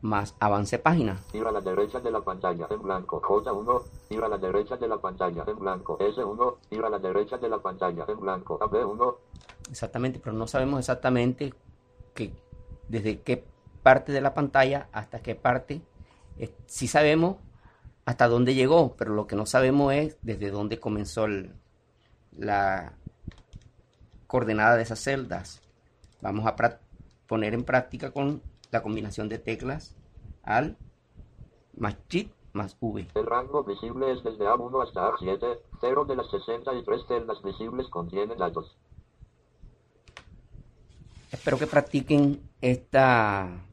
más 0.00 0.34
avance 0.38 0.78
página. 0.78 1.18
Ir 1.32 1.46
a 1.46 1.52
la 1.52 1.60
derecha 1.60 2.00
de 2.00 2.10
la 2.10 2.20
pantalla 2.20 2.66
en 2.70 2.82
blanco. 2.82 3.20
J1. 3.20 3.82
Ir 4.10 4.22
a 4.22 4.28
la 4.28 4.38
derecha 4.38 4.76
de 4.76 4.88
la 4.88 4.98
pantalla 4.98 5.44
en 5.46 5.58
blanco. 5.58 5.98
S1. 5.98 6.56
Ir 6.70 6.84
a 6.84 6.90
la 6.90 6.98
derecha 6.98 7.36
de 7.38 7.48
la 7.48 7.58
pantalla 7.58 8.04
en 8.06 8.20
blanco. 8.20 8.58
AB1. 8.58 9.16
Exactamente, 9.70 10.20
pero 10.22 10.34
no 10.34 10.46
sabemos 10.46 10.78
exactamente 10.78 11.52
que, 12.14 12.32
desde 12.88 13.20
qué 13.20 13.44
parte 13.82 14.12
de 14.12 14.20
la 14.20 14.34
pantalla 14.34 14.88
hasta 14.92 15.20
qué 15.20 15.34
parte. 15.34 15.82
Eh, 16.38 16.54
sí 16.66 16.86
sabemos 16.86 17.36
hasta 18.04 18.28
dónde 18.28 18.54
llegó, 18.54 18.94
pero 18.96 19.14
lo 19.14 19.26
que 19.26 19.36
no 19.36 19.46
sabemos 19.46 19.92
es 19.92 20.16
desde 20.22 20.50
dónde 20.50 20.80
comenzó 20.80 21.26
la 22.36 22.94
coordenada 24.26 24.76
de 24.76 24.82
esas 24.82 25.00
celdas. 25.00 25.60
Vamos 26.22 26.46
a 26.46 26.56
poner 27.26 27.54
en 27.54 27.64
práctica 27.64 28.10
con 28.10 28.42
la 28.70 28.82
combinación 28.82 29.28
de 29.28 29.38
teclas 29.38 29.96
al 30.42 30.76
más 31.76 31.96
chit 32.08 32.32
más 32.52 32.76
V. 32.80 33.06
El 33.14 33.26
rango 33.26 33.62
visible 33.62 34.12
es 34.12 34.22
desde 34.24 34.44
A1 34.46 34.82
hasta 34.82 35.10
A7. 35.12 35.58
0 35.80 36.04
de 36.06 36.16
las 36.16 36.30
63 36.30 37.06
celdas 37.06 37.42
visibles 37.42 37.88
contienen 37.88 38.38
datos. 38.38 38.76
Espero 41.30 41.58
que 41.58 41.66
practiquen 41.66 42.40
esta 42.60 43.64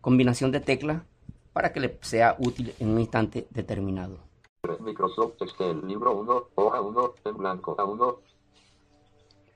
combinación 0.00 0.50
de 0.50 0.60
teclas 0.60 1.02
para 1.52 1.72
que 1.72 1.80
les 1.80 1.92
sea 2.00 2.36
útil 2.38 2.74
en 2.78 2.90
un 2.90 3.00
instante 3.00 3.46
determinado. 3.50 4.18
Microsoft 4.80 5.40
Excel, 5.40 5.86
libro 5.86 6.16
1, 6.18 6.48
hoja 6.56 6.80
1, 6.80 7.14
en 7.24 7.36
blanco, 7.36 7.76
A1. 7.76 8.18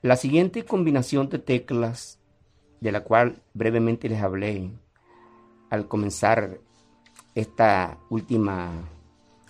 La 0.01 0.15
siguiente 0.15 0.65
combinación 0.65 1.29
de 1.29 1.39
teclas 1.39 2.19
de 2.81 2.91
la 2.91 3.03
cual 3.03 3.41
brevemente 3.53 4.09
les 4.09 4.21
hablé 4.21 4.71
al 5.69 5.87
comenzar 5.87 6.59
esta 7.33 7.97
última 8.09 8.71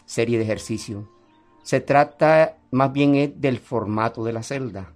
serie 0.06 0.38
de 0.38 0.44
ejercicios, 0.44 1.06
se 1.64 1.82
trata 1.82 2.58
más 2.72 2.94
bien 2.94 3.40
del 3.40 3.60
formato 3.60 4.24
de 4.24 4.34
la 4.34 4.44
celda. 4.44 4.94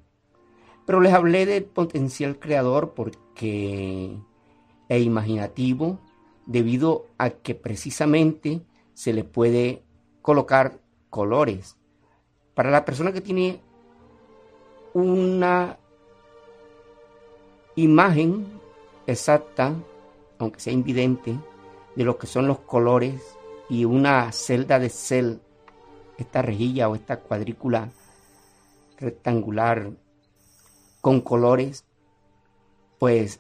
Pero 0.85 1.01
les 1.01 1.13
hablé 1.13 1.45
del 1.45 1.65
potencial 1.65 2.39
creador 2.39 2.93
porque 2.93 4.17
e 4.89 4.99
imaginativo 4.99 5.99
debido 6.47 7.05
a 7.17 7.29
que 7.29 7.53
precisamente 7.53 8.61
se 8.95 9.13
le 9.13 9.23
puede 9.23 9.83
colocar 10.21 10.79
colores. 11.09 11.77
Para 12.55 12.71
la 12.71 12.83
persona 12.85 13.13
que 13.13 13.21
tiene 13.21 13.61
una 14.93 15.77
imagen 17.75 18.59
exacta, 19.07 19.73
aunque 20.37 20.59
sea 20.59 20.73
invidente, 20.73 21.37
de 21.95 22.03
lo 22.03 22.17
que 22.17 22.27
son 22.27 22.47
los 22.47 22.59
colores 22.59 23.37
y 23.69 23.85
una 23.85 24.31
celda 24.31 24.79
de 24.79 24.89
cel, 24.89 25.41
esta 26.17 26.41
rejilla 26.41 26.89
o 26.89 26.95
esta 26.95 27.19
cuadrícula 27.19 27.89
rectangular 28.97 29.91
con 31.01 31.21
colores, 31.21 31.85
pues 32.97 33.39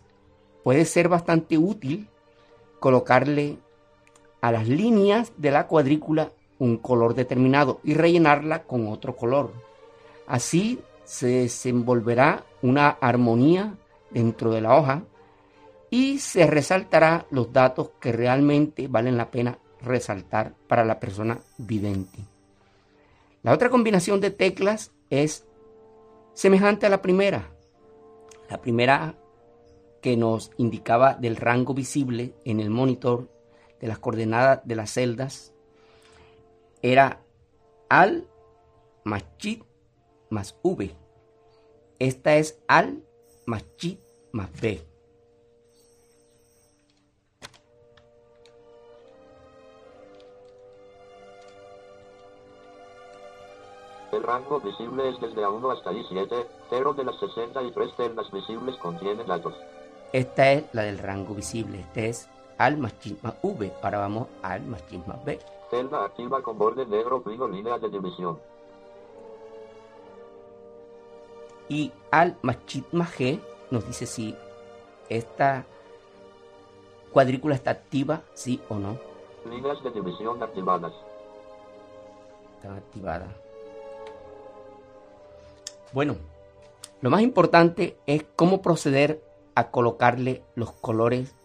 puede 0.63 0.85
ser 0.85 1.09
bastante 1.09 1.57
útil 1.57 2.07
colocarle 2.79 3.57
a 4.41 4.51
las 4.51 4.67
líneas 4.67 5.33
de 5.37 5.51
la 5.51 5.67
cuadrícula 5.67 6.31
un 6.59 6.77
color 6.77 7.15
determinado 7.15 7.79
y 7.83 7.93
rellenarla 7.93 8.63
con 8.63 8.87
otro 8.87 9.15
color. 9.15 9.53
Así 10.27 10.79
se 11.03 11.27
desenvolverá 11.27 12.45
una 12.61 12.89
armonía 12.89 13.75
dentro 14.11 14.51
de 14.51 14.61
la 14.61 14.75
hoja 14.77 15.03
y 15.89 16.19
se 16.19 16.45
resaltará 16.47 17.25
los 17.31 17.51
datos 17.51 17.91
que 17.99 18.11
realmente 18.11 18.87
valen 18.87 19.17
la 19.17 19.31
pena 19.31 19.59
resaltar 19.81 20.53
para 20.67 20.85
la 20.85 20.99
persona 20.99 21.39
vidente. 21.57 22.19
La 23.41 23.53
otra 23.53 23.69
combinación 23.69 24.19
de 24.19 24.31
teclas 24.31 24.91
es 25.09 25.45
semejante 26.33 26.85
a 26.85 26.89
la 26.89 27.01
primera. 27.01 27.49
La 28.49 28.61
primera 28.61 29.15
que 30.01 30.17
nos 30.17 30.51
indicaba 30.57 31.15
del 31.15 31.35
rango 31.35 31.73
visible 31.73 32.33
en 32.45 32.59
el 32.59 32.69
monitor 32.69 33.29
de 33.79 33.87
las 33.87 33.99
coordenadas 33.99 34.61
de 34.65 34.75
las 34.75 34.91
celdas 34.91 35.53
era 36.81 37.21
al 37.89 38.27
más 39.03 39.25
chit 39.37 39.63
más 40.29 40.55
v. 40.63 40.95
Esta 41.97 42.35
es 42.35 42.59
al 42.67 43.03
más 43.49 43.65
chi 43.77 43.99
más 44.31 44.47
b. 44.61 44.79
El 54.11 54.23
rango 54.23 54.59
visible 54.59 55.09
es 55.09 55.19
desde 55.19 55.43
A1 55.43 55.73
hasta 55.75 55.91
I7, 55.91 56.45
0 56.69 56.93
de 56.93 57.03
las 57.03 57.19
63 57.19 57.91
celdas 57.95 58.31
visibles 58.31 58.75
contienen 58.77 59.25
datos. 59.25 59.55
Esta 60.13 60.51
es 60.51 60.65
la 60.73 60.83
del 60.83 60.99
rango 60.99 61.33
visible, 61.33 61.79
este 61.79 62.09
es 62.09 62.29
al 62.59 62.77
más 62.77 62.99
chi 62.99 63.17
más 63.23 63.33
v. 63.41 63.71
Ahora 63.81 63.97
vamos 63.99 64.27
al 64.43 64.61
más 64.61 64.85
chi 64.87 65.01
más 65.07 65.25
b. 65.25 65.39
Celda 65.71 66.05
activa 66.05 66.43
con 66.43 66.57
borde 66.59 66.85
negro 66.85 67.21
fino 67.21 67.47
línea 67.47 67.79
de 67.79 67.89
división. 67.89 68.39
Y 71.69 71.91
al 72.11 72.37
machitma 72.41 73.05
G 73.05 73.39
nos 73.71 73.85
dice 73.87 74.05
si 74.05 74.35
esta 75.07 75.65
cuadrícula 77.11 77.55
está 77.55 77.71
activa, 77.71 78.23
sí 78.33 78.61
o 78.69 78.75
no. 78.75 78.97
Líneas 79.49 79.81
de 79.83 79.91
división 79.91 80.41
activadas. 80.41 80.93
Está 82.55 82.75
activada. 82.75 83.27
Bueno, 85.93 86.15
lo 87.01 87.09
más 87.09 87.21
importante 87.21 87.97
es 88.05 88.25
cómo 88.35 88.61
proceder 88.61 89.23
a 89.55 89.71
colocarle 89.71 90.43
los 90.55 90.71
colores 90.71 91.35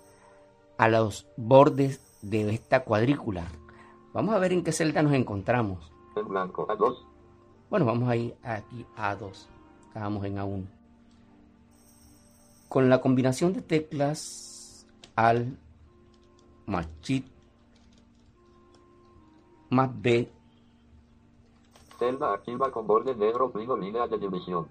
a 0.77 0.89
los 0.89 1.27
bordes 1.37 2.01
de 2.23 2.51
esta 2.51 2.85
cuadrícula. 2.85 3.45
Vamos 4.13 4.35
a 4.35 4.39
ver 4.39 4.53
en 4.53 4.65
qué 4.65 4.73
celda 4.73 5.03
nos 5.03 5.13
encontramos. 5.13 5.93
En 6.17 6.29
blanco, 6.29 6.67
A2. 6.67 6.97
Bueno, 7.71 7.87
vamos 7.87 8.09
a 8.09 8.17
ir 8.17 8.37
aquí 8.43 8.87
a 8.97 9.17
A2. 9.17 9.54
Estábamos 9.95 10.25
en 10.25 10.39
A1. 10.39 10.65
Con 12.69 12.91
la 12.91 13.01
combinación 13.01 13.53
de 13.53 13.63
teclas 13.63 14.85
al 15.15 15.57
más 16.67 16.89
Shift 17.01 17.29
más 19.71 19.89
B. 20.03 20.29
Celda 21.97 22.35
activa 22.35 22.73
con 22.73 22.89
borde 22.89 23.15
negro 23.15 23.51
fino 23.53 23.77
línea 23.77 24.09
de 24.09 24.19
división. 24.19 24.67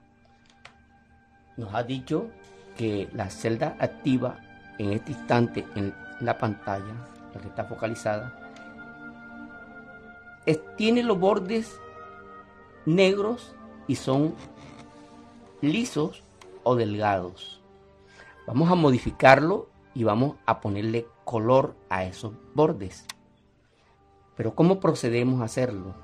Nos 1.55 1.73
ha 1.73 1.83
dicho 1.83 2.29
que 2.77 3.07
la 3.13 3.29
celda 3.29 3.77
activa 3.79 4.37
en 4.77 4.91
este 4.91 5.13
instante 5.13 5.65
en 5.75 5.95
la 6.19 6.37
pantalla, 6.37 6.93
la 7.33 7.39
que 7.39 7.47
está 7.47 7.63
focalizada, 7.63 8.51
es- 10.45 10.59
tiene 10.75 11.01
los 11.01 11.17
bordes 11.17 11.79
negros 12.85 13.55
y 13.87 13.95
son 13.95 14.35
lisos 15.63 16.23
o 16.63 16.75
delgados. 16.75 17.61
Vamos 18.45 18.69
a 18.71 18.75
modificarlo 18.75 19.69
y 19.95 20.03
vamos 20.03 20.35
a 20.45 20.59
ponerle 20.59 21.07
color 21.23 21.75
a 21.89 22.03
esos 22.03 22.33
bordes. 22.53 23.05
Pero 24.35 24.53
¿cómo 24.55 24.79
procedemos 24.79 25.41
a 25.41 25.45
hacerlo? 25.45 25.95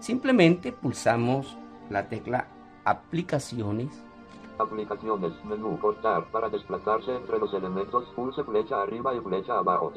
Simplemente 0.00 0.72
pulsamos 0.72 1.56
la 1.88 2.08
tecla 2.08 2.48
aplicaciones 2.84 4.04
Aplicaciones, 4.58 5.32
menú, 5.44 5.78
cortar, 5.80 6.30
para 6.30 6.48
desplazarse 6.48 7.16
entre 7.16 7.38
los 7.38 7.52
elementos, 7.54 8.04
pulse 8.14 8.44
flecha 8.44 8.82
arriba 8.82 9.14
y 9.14 9.20
flecha 9.20 9.58
abajo. 9.58 9.92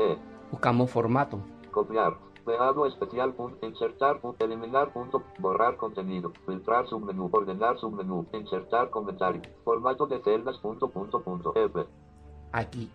Buscamos 0.50 0.90
formato. 0.90 1.40
Copiar. 1.72 2.16
Pegado 2.46 2.86
especial. 2.86 3.34
Punto, 3.34 3.66
insertar. 3.66 4.22
Punto, 4.22 4.46
eliminar. 4.46 4.94
Punto, 4.94 5.24
borrar 5.40 5.78
contenido. 5.78 6.32
Filtrar 6.46 6.88
submenú. 6.88 7.30
Ordenar 7.32 7.78
submenú. 7.80 8.28
Insertar 8.34 8.90
comentario. 8.90 9.42
Formato 9.64 10.06
de 10.06 10.22
celdas. 10.22 10.58
Punto, 10.60 10.90
punto, 10.90 11.22
punto. 11.22 11.54
F. 11.56 11.86
Aquí 12.52 12.90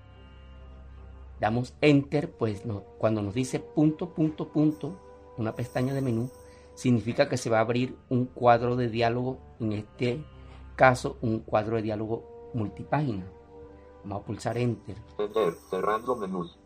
damos 1.40 1.74
enter, 1.80 2.30
pues 2.30 2.66
no- 2.66 2.82
cuando 2.98 3.22
nos 3.22 3.32
dice 3.34 3.60
punto, 3.60 4.10
punto, 4.10 4.48
punto, 4.48 4.92
una 5.38 5.54
pestaña 5.54 5.94
de 5.94 6.02
menú, 6.02 6.30
significa 6.74 7.28
que 7.30 7.38
se 7.38 7.48
va 7.48 7.58
a 7.58 7.62
abrir 7.62 7.96
un 8.10 8.26
cuadro 8.26 8.76
de 8.76 8.88
diálogo, 8.90 9.38
en 9.58 9.72
este 9.72 10.22
caso 10.76 11.16
un 11.22 11.40
cuadro 11.40 11.76
de 11.76 11.82
diálogo 11.82 12.50
multipágina. 12.52 13.24
Vamos 14.04 14.22
a 14.22 14.26
pulsar 14.26 14.58
enter. 14.58 14.96
Enter. 15.18 15.54
Cerrando 15.70 16.14
menús. 16.16 16.58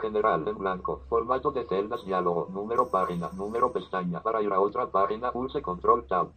General 0.00 0.46
en 0.46 0.58
blanco. 0.58 1.02
Formato 1.08 1.50
de 1.50 1.64
celdas. 1.66 2.04
Diálogo. 2.04 2.48
Número 2.50 2.88
página. 2.88 3.30
Número 3.34 3.72
pestaña. 3.72 4.22
Para 4.22 4.42
ir 4.42 4.52
a 4.52 4.60
otra 4.60 4.86
página, 4.86 5.32
pulse 5.32 5.60
control 5.60 6.06
tab. 6.06 6.28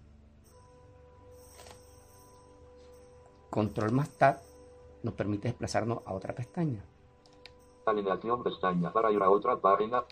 Control 3.50 3.92
más 3.92 4.10
tab 4.18 4.38
nos 5.04 5.14
permite 5.14 5.48
desplazarnos 5.48 6.00
a 6.06 6.14
otra 6.14 6.34
pestaña. 6.34 6.84
Alineación 7.86 8.44
pestaña. 8.44 8.92
Para 8.92 9.12
ir 9.12 9.22
a 9.22 9.30
otra 9.30 9.58
página. 9.58 10.04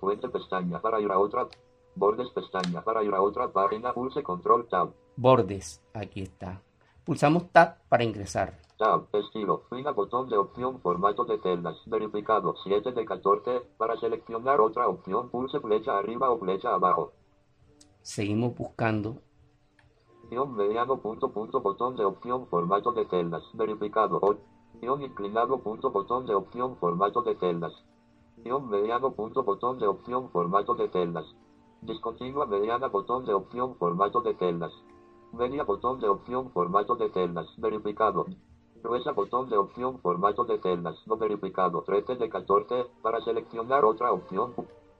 Fuente 0.00 0.28
pestaña. 0.28 0.80
Para 0.80 1.00
ir 1.00 1.10
a 1.10 1.18
otra. 1.18 1.48
Bordes 1.94 2.30
pestaña. 2.30 2.82
Para 2.82 3.02
ir 3.02 3.14
a 3.14 3.20
otra 3.20 3.48
página, 3.48 3.92
pulse 3.92 4.22
control 4.22 4.68
tab. 4.68 4.90
Bordes, 5.16 5.80
aquí 5.92 6.22
está. 6.22 6.62
Pulsamos 7.08 7.50
tab 7.52 7.78
para 7.88 8.04
ingresar. 8.04 8.58
Tab, 8.76 9.08
estilo, 9.14 9.62
fina 9.70 9.92
botón 9.92 10.28
de 10.28 10.36
opción, 10.36 10.78
formato 10.82 11.24
de 11.24 11.40
celdas, 11.40 11.78
verificado, 11.86 12.54
7 12.62 12.92
de 12.92 13.06
14, 13.06 13.62
para 13.78 13.96
seleccionar 13.96 14.60
otra 14.60 14.86
opción, 14.86 15.30
pulse 15.30 15.58
flecha 15.58 15.96
arriba 15.96 16.28
o 16.28 16.38
flecha 16.38 16.74
abajo. 16.74 17.12
Seguimos 18.02 18.54
buscando 18.54 19.22
Guión 20.28 20.54
mediano 20.54 21.00
punto 21.00 21.32
punto 21.32 21.62
botón 21.62 21.96
de 21.96 22.04
opción, 22.04 22.46
formato 22.48 22.92
de 22.92 23.06
celdas, 23.06 23.42
verificado, 23.54 24.18
o, 24.20 24.36
guion 24.78 25.00
inclinado 25.00 25.62
punto 25.62 25.90
botón 25.90 26.26
de 26.26 26.34
opción, 26.34 26.76
formato 26.76 27.22
de 27.22 27.36
celdas. 27.36 27.72
Guión 28.36 28.68
mediano 28.68 29.14
punto 29.14 29.44
botón 29.44 29.78
de 29.78 29.86
opción, 29.86 30.28
formato 30.30 30.74
de 30.74 30.90
celdas. 30.90 31.24
Discontinua 31.80 32.44
mediana 32.44 32.88
botón 32.88 33.24
de 33.24 33.32
opción, 33.32 33.76
formato 33.78 34.20
de 34.20 34.34
celdas. 34.34 34.74
Media 35.32 35.62
botón 35.62 36.00
de 36.00 36.08
opción, 36.08 36.50
formato 36.52 36.96
de 36.96 37.10
celdas, 37.10 37.46
verificado. 37.58 38.26
Gruesa 38.82 39.12
botón 39.12 39.50
de 39.50 39.58
opción, 39.58 39.98
formato 40.00 40.44
de 40.44 40.58
celdas, 40.58 40.96
no 41.06 41.18
verificado, 41.18 41.82
13 41.82 42.16
de 42.16 42.30
14, 42.30 42.86
para 43.02 43.20
seleccionar 43.20 43.84
otra 43.84 44.10
opción. 44.10 44.54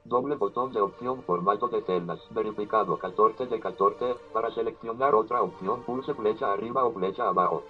Doble 0.05 0.37
botón 0.37 0.73
de 0.73 0.83
opción, 0.83 1.23
formato 1.23 1.69
de 1.69 1.83
celdas, 1.83 2.21
verificado, 2.31 2.99
14 2.99 3.47
de 3.47 3.59
14, 3.59 4.17
para 4.33 4.51
seleccionar 4.53 5.15
otra 5.15 5.43
opción, 5.43 5.83
pulse 5.83 6.13
flecha 6.13 6.53
arriba 6.53 6.85
o 6.85 6.93
flecha 6.93 7.27
abajo. 7.27 7.63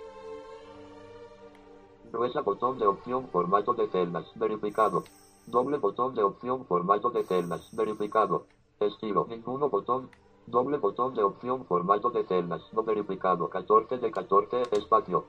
Gruesa 2.10 2.40
botón 2.40 2.78
de 2.78 2.86
opción, 2.86 3.28
formato 3.28 3.72
de 3.74 3.86
celdas, 3.88 4.26
verificado. 4.34 5.04
Doble 5.46 5.78
botón 5.78 6.14
de 6.14 6.24
opción, 6.24 6.64
formato 6.66 7.10
de 7.10 7.24
celdas, 7.24 7.74
verificado. 7.74 8.46
Estilo, 8.80 9.26
ninguno 9.28 9.68
botón. 9.68 10.10
Doble 10.50 10.78
botón 10.78 11.14
de 11.14 11.22
opción, 11.22 11.64
formato 11.66 12.10
de 12.10 12.24
celdas, 12.24 12.62
no 12.72 12.82
verificado, 12.82 13.48
14 13.48 13.98
de 13.98 14.10
14, 14.10 14.62
espacio. 14.72 15.24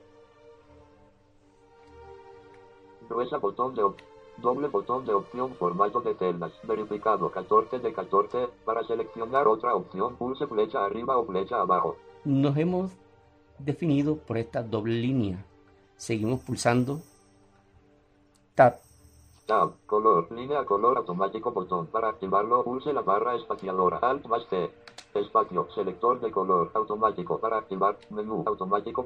Gruesa 3.08 3.38
botón 3.38 3.74
de 3.74 3.82
doble 4.38 4.68
botón 4.68 5.04
de 5.04 5.12
opción 5.12 5.54
formato 5.56 6.00
de 6.00 6.14
celdas 6.14 6.52
verificado 6.62 7.30
14 7.30 7.80
de 7.80 7.92
14 7.92 8.48
para 8.64 8.82
seleccionar 8.84 9.46
otra 9.46 9.74
opción 9.74 10.16
pulse 10.16 10.46
flecha 10.46 10.84
arriba 10.84 11.18
o 11.18 11.26
flecha 11.26 11.60
abajo 11.60 11.96
nos 12.24 12.56
hemos 12.56 12.92
definido 13.58 14.16
por 14.16 14.36
esta 14.38 14.62
doble 14.62 14.94
línea. 14.94 15.44
Seguimos 15.96 16.40
pulsando 16.40 17.00
Tab. 18.54 18.78
tab 19.46 19.72
color 19.86 20.30
línea 20.32 20.64
color 20.64 20.98
automático 20.98 21.50
botón 21.52 21.86
para 21.86 22.08
activarlo 22.08 22.62
pulse 22.64 22.92
la 22.92 23.02
barra 23.02 23.36
espaciadora 23.36 23.98
alt 23.98 24.26
más 24.26 24.46
C 24.48 24.70
espacio 25.14 25.66
selector 25.74 26.20
de 26.20 26.30
color 26.30 26.70
automático 26.74 27.38
para 27.38 27.58
activar 27.58 27.96
menú 28.10 28.44
automático 28.46 29.04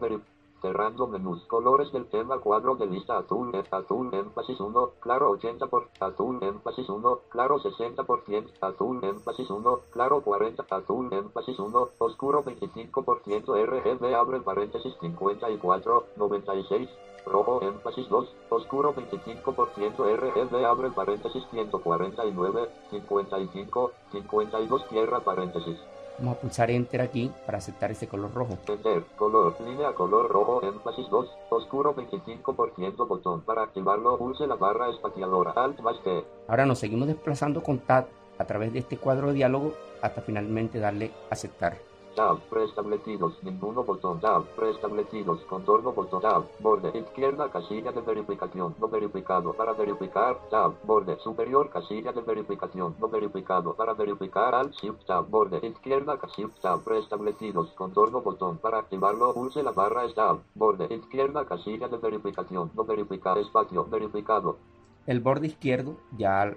Cerrando 0.65 1.07
menús. 1.07 1.45
Colores 1.45 1.93
del 1.93 2.07
tema 2.07 2.39
cuadro 2.39 2.75
de 2.77 2.87
lista 2.87 3.19
azul, 3.19 3.55
eh, 3.55 3.65
azul 3.71 4.09
énfasis 4.15 4.59
1, 4.59 4.93
claro 4.99 5.29
80 5.33 5.67
por, 5.67 5.91
azul 6.01 6.39
énfasis 6.43 6.89
1, 6.89 7.21
claro 7.29 7.59
60%, 7.59 8.51
azul 8.63 9.05
énfasis 9.05 9.51
1, 9.51 9.81
claro 9.91 10.23
40, 10.23 10.65
azul 10.71 11.13
énfasis 11.13 11.59
1, 11.59 11.89
oscuro 11.99 12.43
25% 12.43 13.55
RGB 13.63 14.15
abre 14.15 14.41
paréntesis 14.41 14.97
54, 15.01 16.07
96, 16.17 16.89
rojo 17.27 17.61
énfasis 17.61 18.09
2, 18.09 18.35
oscuro 18.49 18.95
25% 18.95 20.17
RGB 20.17 20.65
abre 20.65 20.91
paréntesis 20.93 21.45
149, 21.51 22.71
55, 22.91 23.93
52 24.13 24.89
cierra 24.89 25.21
paréntesis. 25.21 25.79
Vamos 26.19 26.37
a 26.37 26.41
pulsar 26.41 26.71
Enter 26.71 27.01
aquí 27.01 27.31
para 27.45 27.59
aceptar 27.59 27.91
ese 27.91 28.07
color 28.07 28.33
rojo. 28.33 28.57
Enter, 28.69 29.05
color, 29.17 29.57
línea 29.61 29.93
color 29.95 30.31
rojo, 30.31 30.63
énfasis 30.63 31.09
2, 31.11 31.29
oscuro 31.51 31.95
25% 31.95 33.09
botón. 33.09 33.41
Para 33.43 33.63
activarlo 33.63 34.17
pulse 34.17 34.47
la 34.47 34.55
barra 34.55 34.91
espaciadora, 34.91 35.53
alt 35.57 35.81
más 35.81 36.01
T. 36.03 36.25
Ahora 36.49 36.67
nos 36.67 36.79
seguimos 36.79 37.09
desplazando 37.09 37.63
con 37.63 37.79
Tab 37.79 38.07
a 38.39 38.45
través 38.45 38.73
de 38.73 38.81
este 38.81 38.97
cuadro 38.97 39.29
de 39.29 39.35
diálogo 39.35 39.75
hasta 40.03 40.23
finalmente 40.23 40.79
darle 40.79 41.11
aceptar. 41.31 41.77
Tab, 42.15 42.39
preestablecidos, 42.49 43.43
ninguno 43.43 43.83
botón, 43.83 44.21
tab, 44.21 44.45
preestablecidos, 44.55 45.41
contorno 45.47 45.93
botón, 45.93 46.23
tab, 46.23 46.45
borde, 46.61 46.97
izquierda 46.97 47.51
casilla 47.51 47.91
de 47.91 48.03
verificación, 48.03 48.75
no 48.79 48.89
verificado, 48.89 49.53
para 49.53 49.73
verificar, 49.73 50.39
tab, 50.49 50.75
borde, 50.85 51.19
superior 51.19 51.71
casilla 51.71 52.13
de 52.13 52.21
verificación, 52.21 52.95
no 53.01 53.09
verificado, 53.09 53.75
para 53.75 53.95
verificar, 53.95 54.55
alt, 54.55 54.73
shift, 54.75 55.05
tab, 55.07 55.29
borde, 55.29 55.59
izquierda, 55.67 56.17
shift, 56.37 56.61
tab, 56.61 56.85
preestablecidos, 56.85 57.71
contorno 57.73 58.21
botón, 58.21 58.59
para 58.59 58.79
activarlo, 58.79 59.35
pulse 59.35 59.65
la 59.65 59.73
barra, 59.73 60.03
tab, 60.15 60.39
borde, 60.55 60.95
izquierda 60.95 61.45
casilla 61.45 61.89
de 61.89 61.97
verificación, 61.97 62.71
no 62.75 62.85
verificar, 62.85 63.39
espacio, 63.39 63.85
verificado, 63.87 64.59
El 65.07 65.21
borde 65.21 65.49
izquierdo 65.49 65.97
ya 66.17 66.55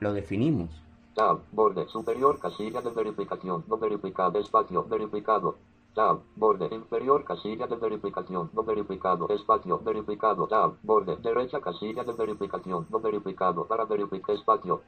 lo 0.00 0.12
definimos. 0.12 0.70
Tab, 1.14 1.42
borde 1.52 1.86
superior, 1.88 2.38
casilla 2.38 2.80
de 2.80 2.88
verificación, 2.88 3.64
no 3.68 3.76
verificado, 3.76 4.38
espacio, 4.38 4.84
verificado. 4.84 5.56
Tab, 5.94 6.20
borde 6.36 6.74
inferior, 6.74 7.22
casilla 7.22 7.66
de 7.66 7.76
verificación, 7.76 8.50
no 8.54 8.62
verificado, 8.62 9.28
espacio, 9.28 9.78
verificado. 9.80 10.46
Tab, 10.46 10.78
borde 10.82 11.16
derecha, 11.16 11.60
casilla 11.60 12.02
de 12.02 12.14
verificación, 12.14 12.86
no 12.88 12.98
verificado, 12.98 13.66
para 13.66 13.84
verificar, 13.84 14.34
espacio. 14.34 14.80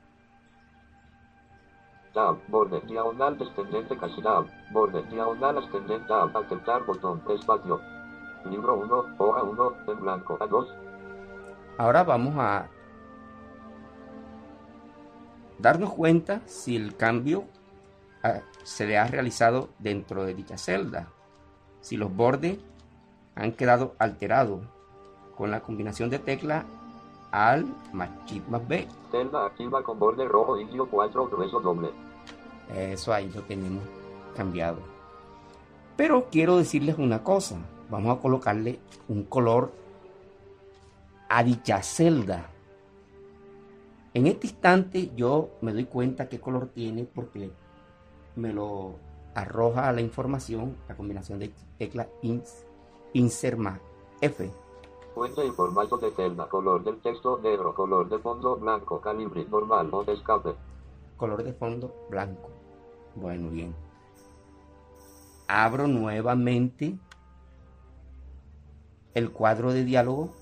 Tab, 2.15 2.39
borde, 2.49 2.81
diagonal 2.87 3.37
descendente, 3.37 3.99
casilla, 3.99 4.47
borde, 4.73 5.03
diagonal 5.03 5.59
ascendente, 5.59 6.09
tab, 6.09 6.35
aceptar, 6.35 6.87
botón, 6.87 7.21
espacio. 7.29 7.81
Libro 8.47 8.77
1, 8.79 9.17
hoja 9.19 9.43
1, 9.43 9.73
en 9.89 10.01
blanco, 10.01 10.39
a 10.41 10.47
2. 10.47 10.69
Ahora 11.77 12.03
vamos 12.03 12.35
a 12.39 12.67
darnos 15.59 15.93
cuenta 15.93 16.43
si 16.47 16.77
el 16.77 16.97
cambio 16.97 17.45
ah, 18.23 18.41
se 18.63 18.87
le 18.87 18.99
ha 18.99 19.07
realizado 19.07 19.69
dentro 19.79 20.25
de 20.25 20.35
dicha 20.35 20.59
celda, 20.59 21.09
si 21.81 21.97
los 21.97 22.15
bordes 22.15 22.59
han 23.35 23.53
quedado 23.53 23.95
alterados 23.99 24.61
con 25.37 25.51
la 25.51 25.61
combinación 25.61 26.11
de 26.11 26.19
tecla 26.19 26.65
al 27.31 27.67
más 27.93 28.11
shift 28.27 28.49
más 28.49 28.67
B. 28.67 28.87
Celda 29.11 29.47
activa 29.47 29.83
con 29.83 29.99
borde 29.99 30.25
rojo 30.25 30.59
indio 30.61 30.89
4 30.89 31.29
grueso 31.29 31.61
doble. 31.61 31.91
Eso 32.75 33.13
ahí 33.13 33.31
lo 33.35 33.43
tenemos 33.43 33.83
cambiado. 34.37 34.79
Pero 35.97 36.29
quiero 36.31 36.57
decirles 36.57 36.97
una 36.99 37.23
cosa. 37.23 37.57
Vamos 37.91 38.17
a 38.17 38.21
colocarle 38.21 38.79
un 39.09 39.25
color 39.25 39.73
a 41.29 41.43
dicha 41.43 41.83
celda. 41.83 42.51
En 44.15 44.29
este 44.29 44.47
instante 44.47 45.11
yo 45.17 45.51
me 45.61 45.73
doy 45.73 45.87
cuenta 45.87 46.29
qué 46.29 46.41
color 46.41 46.69
tiene 46.69 47.05
porque 47.05 47.51
me 48.37 48.53
lo 48.53 48.95
arroja 49.35 49.91
la 49.91 50.01
información, 50.01 50.77
la 50.89 50.97
combinación 50.97 51.41
de 51.41 51.53
tecla 51.79 52.09
ins, 52.23 52.65
insert 53.13 53.59
más 53.59 53.81
F. 54.21 54.49
Fuente 55.17 55.45
y 55.45 55.51
formato 55.51 55.99
de 55.99 56.13
celda, 56.13 56.49
color 56.49 56.85
del 56.85 57.01
texto 57.01 57.41
negro, 57.43 57.75
color 57.75 58.09
de 58.09 58.21
fondo 58.21 58.57
blanco, 58.57 59.01
calibre 59.01 59.45
normal 59.47 59.89
o 59.91 60.05
de 60.05 60.13
escape. 60.13 60.55
Color 61.17 61.43
de 61.43 61.53
fondo 61.53 61.93
blanco. 62.09 62.51
Bueno, 63.17 63.51
bien. 63.51 63.75
Abro 65.49 65.89
nuevamente 65.89 66.97
el 69.15 69.33
cuadro 69.33 69.73
de 69.73 69.85
diálogo 69.85 70.33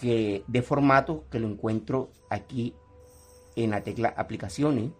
que, 0.00 0.44
de 0.46 0.62
formato 0.62 1.24
que 1.30 1.40
lo 1.40 1.48
encuentro 1.48 2.10
aquí 2.30 2.74
en 3.56 3.70
la 3.70 3.82
tecla 3.82 4.14
aplicaciones 4.16 4.90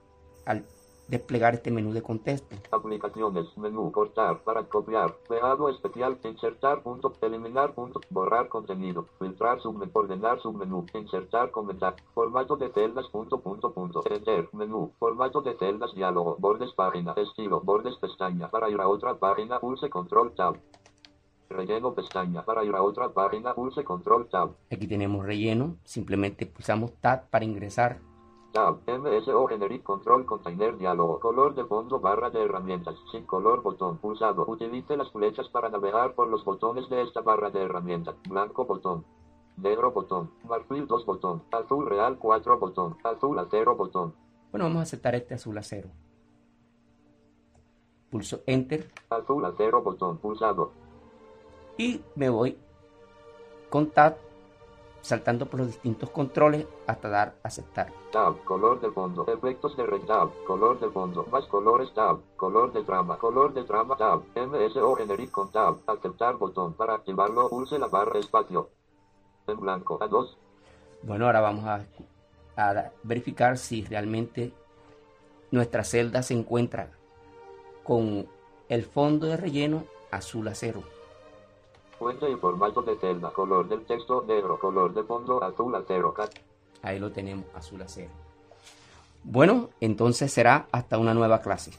al 0.44 0.64
desplegar 1.08 1.54
este 1.54 1.70
menú 1.70 1.92
de 1.92 2.02
contexto. 2.02 2.56
Aplicaciones, 2.70 3.46
menú, 3.56 3.90
cortar, 3.90 4.42
para 4.42 4.64
copiar, 4.64 5.16
pegado 5.28 5.68
especial, 5.70 6.18
insertar, 6.22 6.82
punto, 6.82 7.12
eliminar, 7.22 7.74
punto, 7.74 8.00
borrar 8.10 8.48
contenido, 8.48 9.06
filtrar, 9.18 9.60
submenú, 9.60 9.90
ordenar, 9.94 10.40
submenú, 10.40 10.84
insertar, 10.94 11.50
comentar, 11.50 11.96
formato 12.14 12.56
de 12.56 12.70
celdas, 12.72 13.08
punto, 13.08 13.40
punto, 13.40 13.72
punto, 13.72 14.02
enter, 14.10 14.48
menú, 14.52 14.92
formato 14.98 15.40
de 15.40 15.56
celdas, 15.56 15.94
diálogo, 15.94 16.36
bordes, 16.38 16.72
página, 16.74 17.14
estilo, 17.16 17.60
bordes, 17.62 17.96
pestaña, 17.96 18.50
para 18.50 18.68
ir 18.68 18.80
a 18.80 18.88
otra 18.88 19.14
página, 19.14 19.60
pulse 19.60 19.88
control 19.88 20.34
tab. 20.34 20.56
Relleno 21.50 21.94
pestaña. 21.94 22.44
Para 22.44 22.62
ir 22.64 22.74
a 22.74 22.82
otra 22.82 23.08
página, 23.08 23.54
pulse 23.54 23.82
control 23.82 24.28
tab. 24.28 24.50
Aquí 24.70 24.86
tenemos 24.86 25.24
relleno. 25.24 25.76
Simplemente 25.82 26.44
pulsamos 26.44 26.92
tab 27.00 27.28
para 27.30 27.44
ingresar. 27.44 28.00
Tab. 28.52 28.80
MSO 28.86 29.46
Generic 29.46 29.82
Control 29.82 30.26
Container 30.26 30.76
Diálogo. 30.76 31.18
Color 31.20 31.54
de 31.54 31.64
fondo 31.64 32.00
barra 32.00 32.28
de 32.28 32.42
herramientas. 32.42 32.96
Sin 33.10 33.24
color 33.24 33.62
botón 33.62 33.96
pulsado. 33.96 34.44
Utilice 34.46 34.96
las 34.96 35.10
flechas 35.10 35.48
para 35.48 35.70
navegar 35.70 36.14
por 36.14 36.28
los 36.28 36.44
botones 36.44 36.88
de 36.90 37.02
esta 37.02 37.22
barra 37.22 37.50
de 37.50 37.62
herramientas. 37.62 38.14
Blanco 38.28 38.66
botón. 38.66 39.04
Negro 39.56 39.92
botón. 39.92 40.30
Marfil 40.46 40.86
2 40.86 41.06
botón. 41.06 41.42
Azul 41.50 41.86
real 41.86 42.18
4 42.18 42.58
botón. 42.58 42.98
Azul 43.04 43.38
acero 43.38 43.74
botón. 43.74 44.14
Bueno, 44.50 44.66
vamos 44.66 44.80
a 44.80 44.82
aceptar 44.82 45.14
este 45.14 45.34
azul 45.34 45.56
acero. 45.56 45.88
Pulso 48.10 48.40
Enter. 48.46 48.90
Azul 49.08 49.44
acero 49.46 49.82
botón 49.82 50.18
pulsado 50.18 50.87
y 51.78 52.02
me 52.14 52.28
voy 52.28 52.58
con 53.70 53.90
Tab 53.90 54.16
saltando 55.00 55.46
por 55.46 55.60
los 55.60 55.68
distintos 55.68 56.10
controles 56.10 56.66
hasta 56.86 57.08
dar 57.08 57.34
aceptar. 57.42 57.92
Tab, 58.12 58.44
color 58.44 58.80
de 58.80 58.90
fondo, 58.90 59.26
efectos 59.26 59.76
de 59.76 59.86
red 59.86 60.02
tab, 60.02 60.30
color 60.46 60.78
de 60.80 60.90
fondo, 60.90 61.24
más 61.30 61.46
colores 61.46 61.92
tab, 61.94 62.18
color 62.36 62.72
de 62.72 62.82
trama, 62.82 63.16
color 63.16 63.54
de 63.54 63.64
trama 63.64 63.96
tab, 63.96 64.22
MSO 64.34 64.96
generic 64.96 65.30
con 65.30 65.50
tab, 65.50 65.78
aceptar 65.86 66.36
botón, 66.36 66.74
para 66.74 66.94
activarlo 66.94 67.48
pulse 67.48 67.78
la 67.78 67.86
barra 67.86 68.18
espacio, 68.18 68.68
en 69.46 69.60
blanco, 69.60 69.98
a 70.02 70.08
2. 70.08 70.36
Bueno, 71.04 71.26
ahora 71.26 71.40
vamos 71.40 71.64
a, 71.64 71.84
a 72.56 72.90
verificar 73.02 73.56
si 73.56 73.84
realmente 73.84 74.52
nuestra 75.50 75.84
celda 75.84 76.22
se 76.22 76.34
encuentra 76.34 76.90
con 77.84 78.26
el 78.68 78.84
fondo 78.84 79.26
de 79.26 79.36
relleno 79.36 79.84
azul 80.10 80.48
acero. 80.48 80.97
Fuente 81.98 82.30
y 82.30 82.36
formato 82.36 82.82
de 82.82 82.96
celda, 82.96 83.30
color 83.30 83.68
del 83.68 83.84
texto 83.84 84.24
negro, 84.26 84.58
color 84.58 84.94
de 84.94 85.02
fondo 85.02 85.42
azul 85.42 85.74
acero. 85.74 86.14
Ahí 86.82 86.98
lo 86.98 87.10
tenemos, 87.10 87.44
azul 87.54 87.82
acero. 87.82 88.10
Bueno, 89.24 89.70
entonces 89.80 90.32
será 90.32 90.68
hasta 90.70 90.96
una 90.96 91.12
nueva 91.12 91.40
clase. 91.40 91.72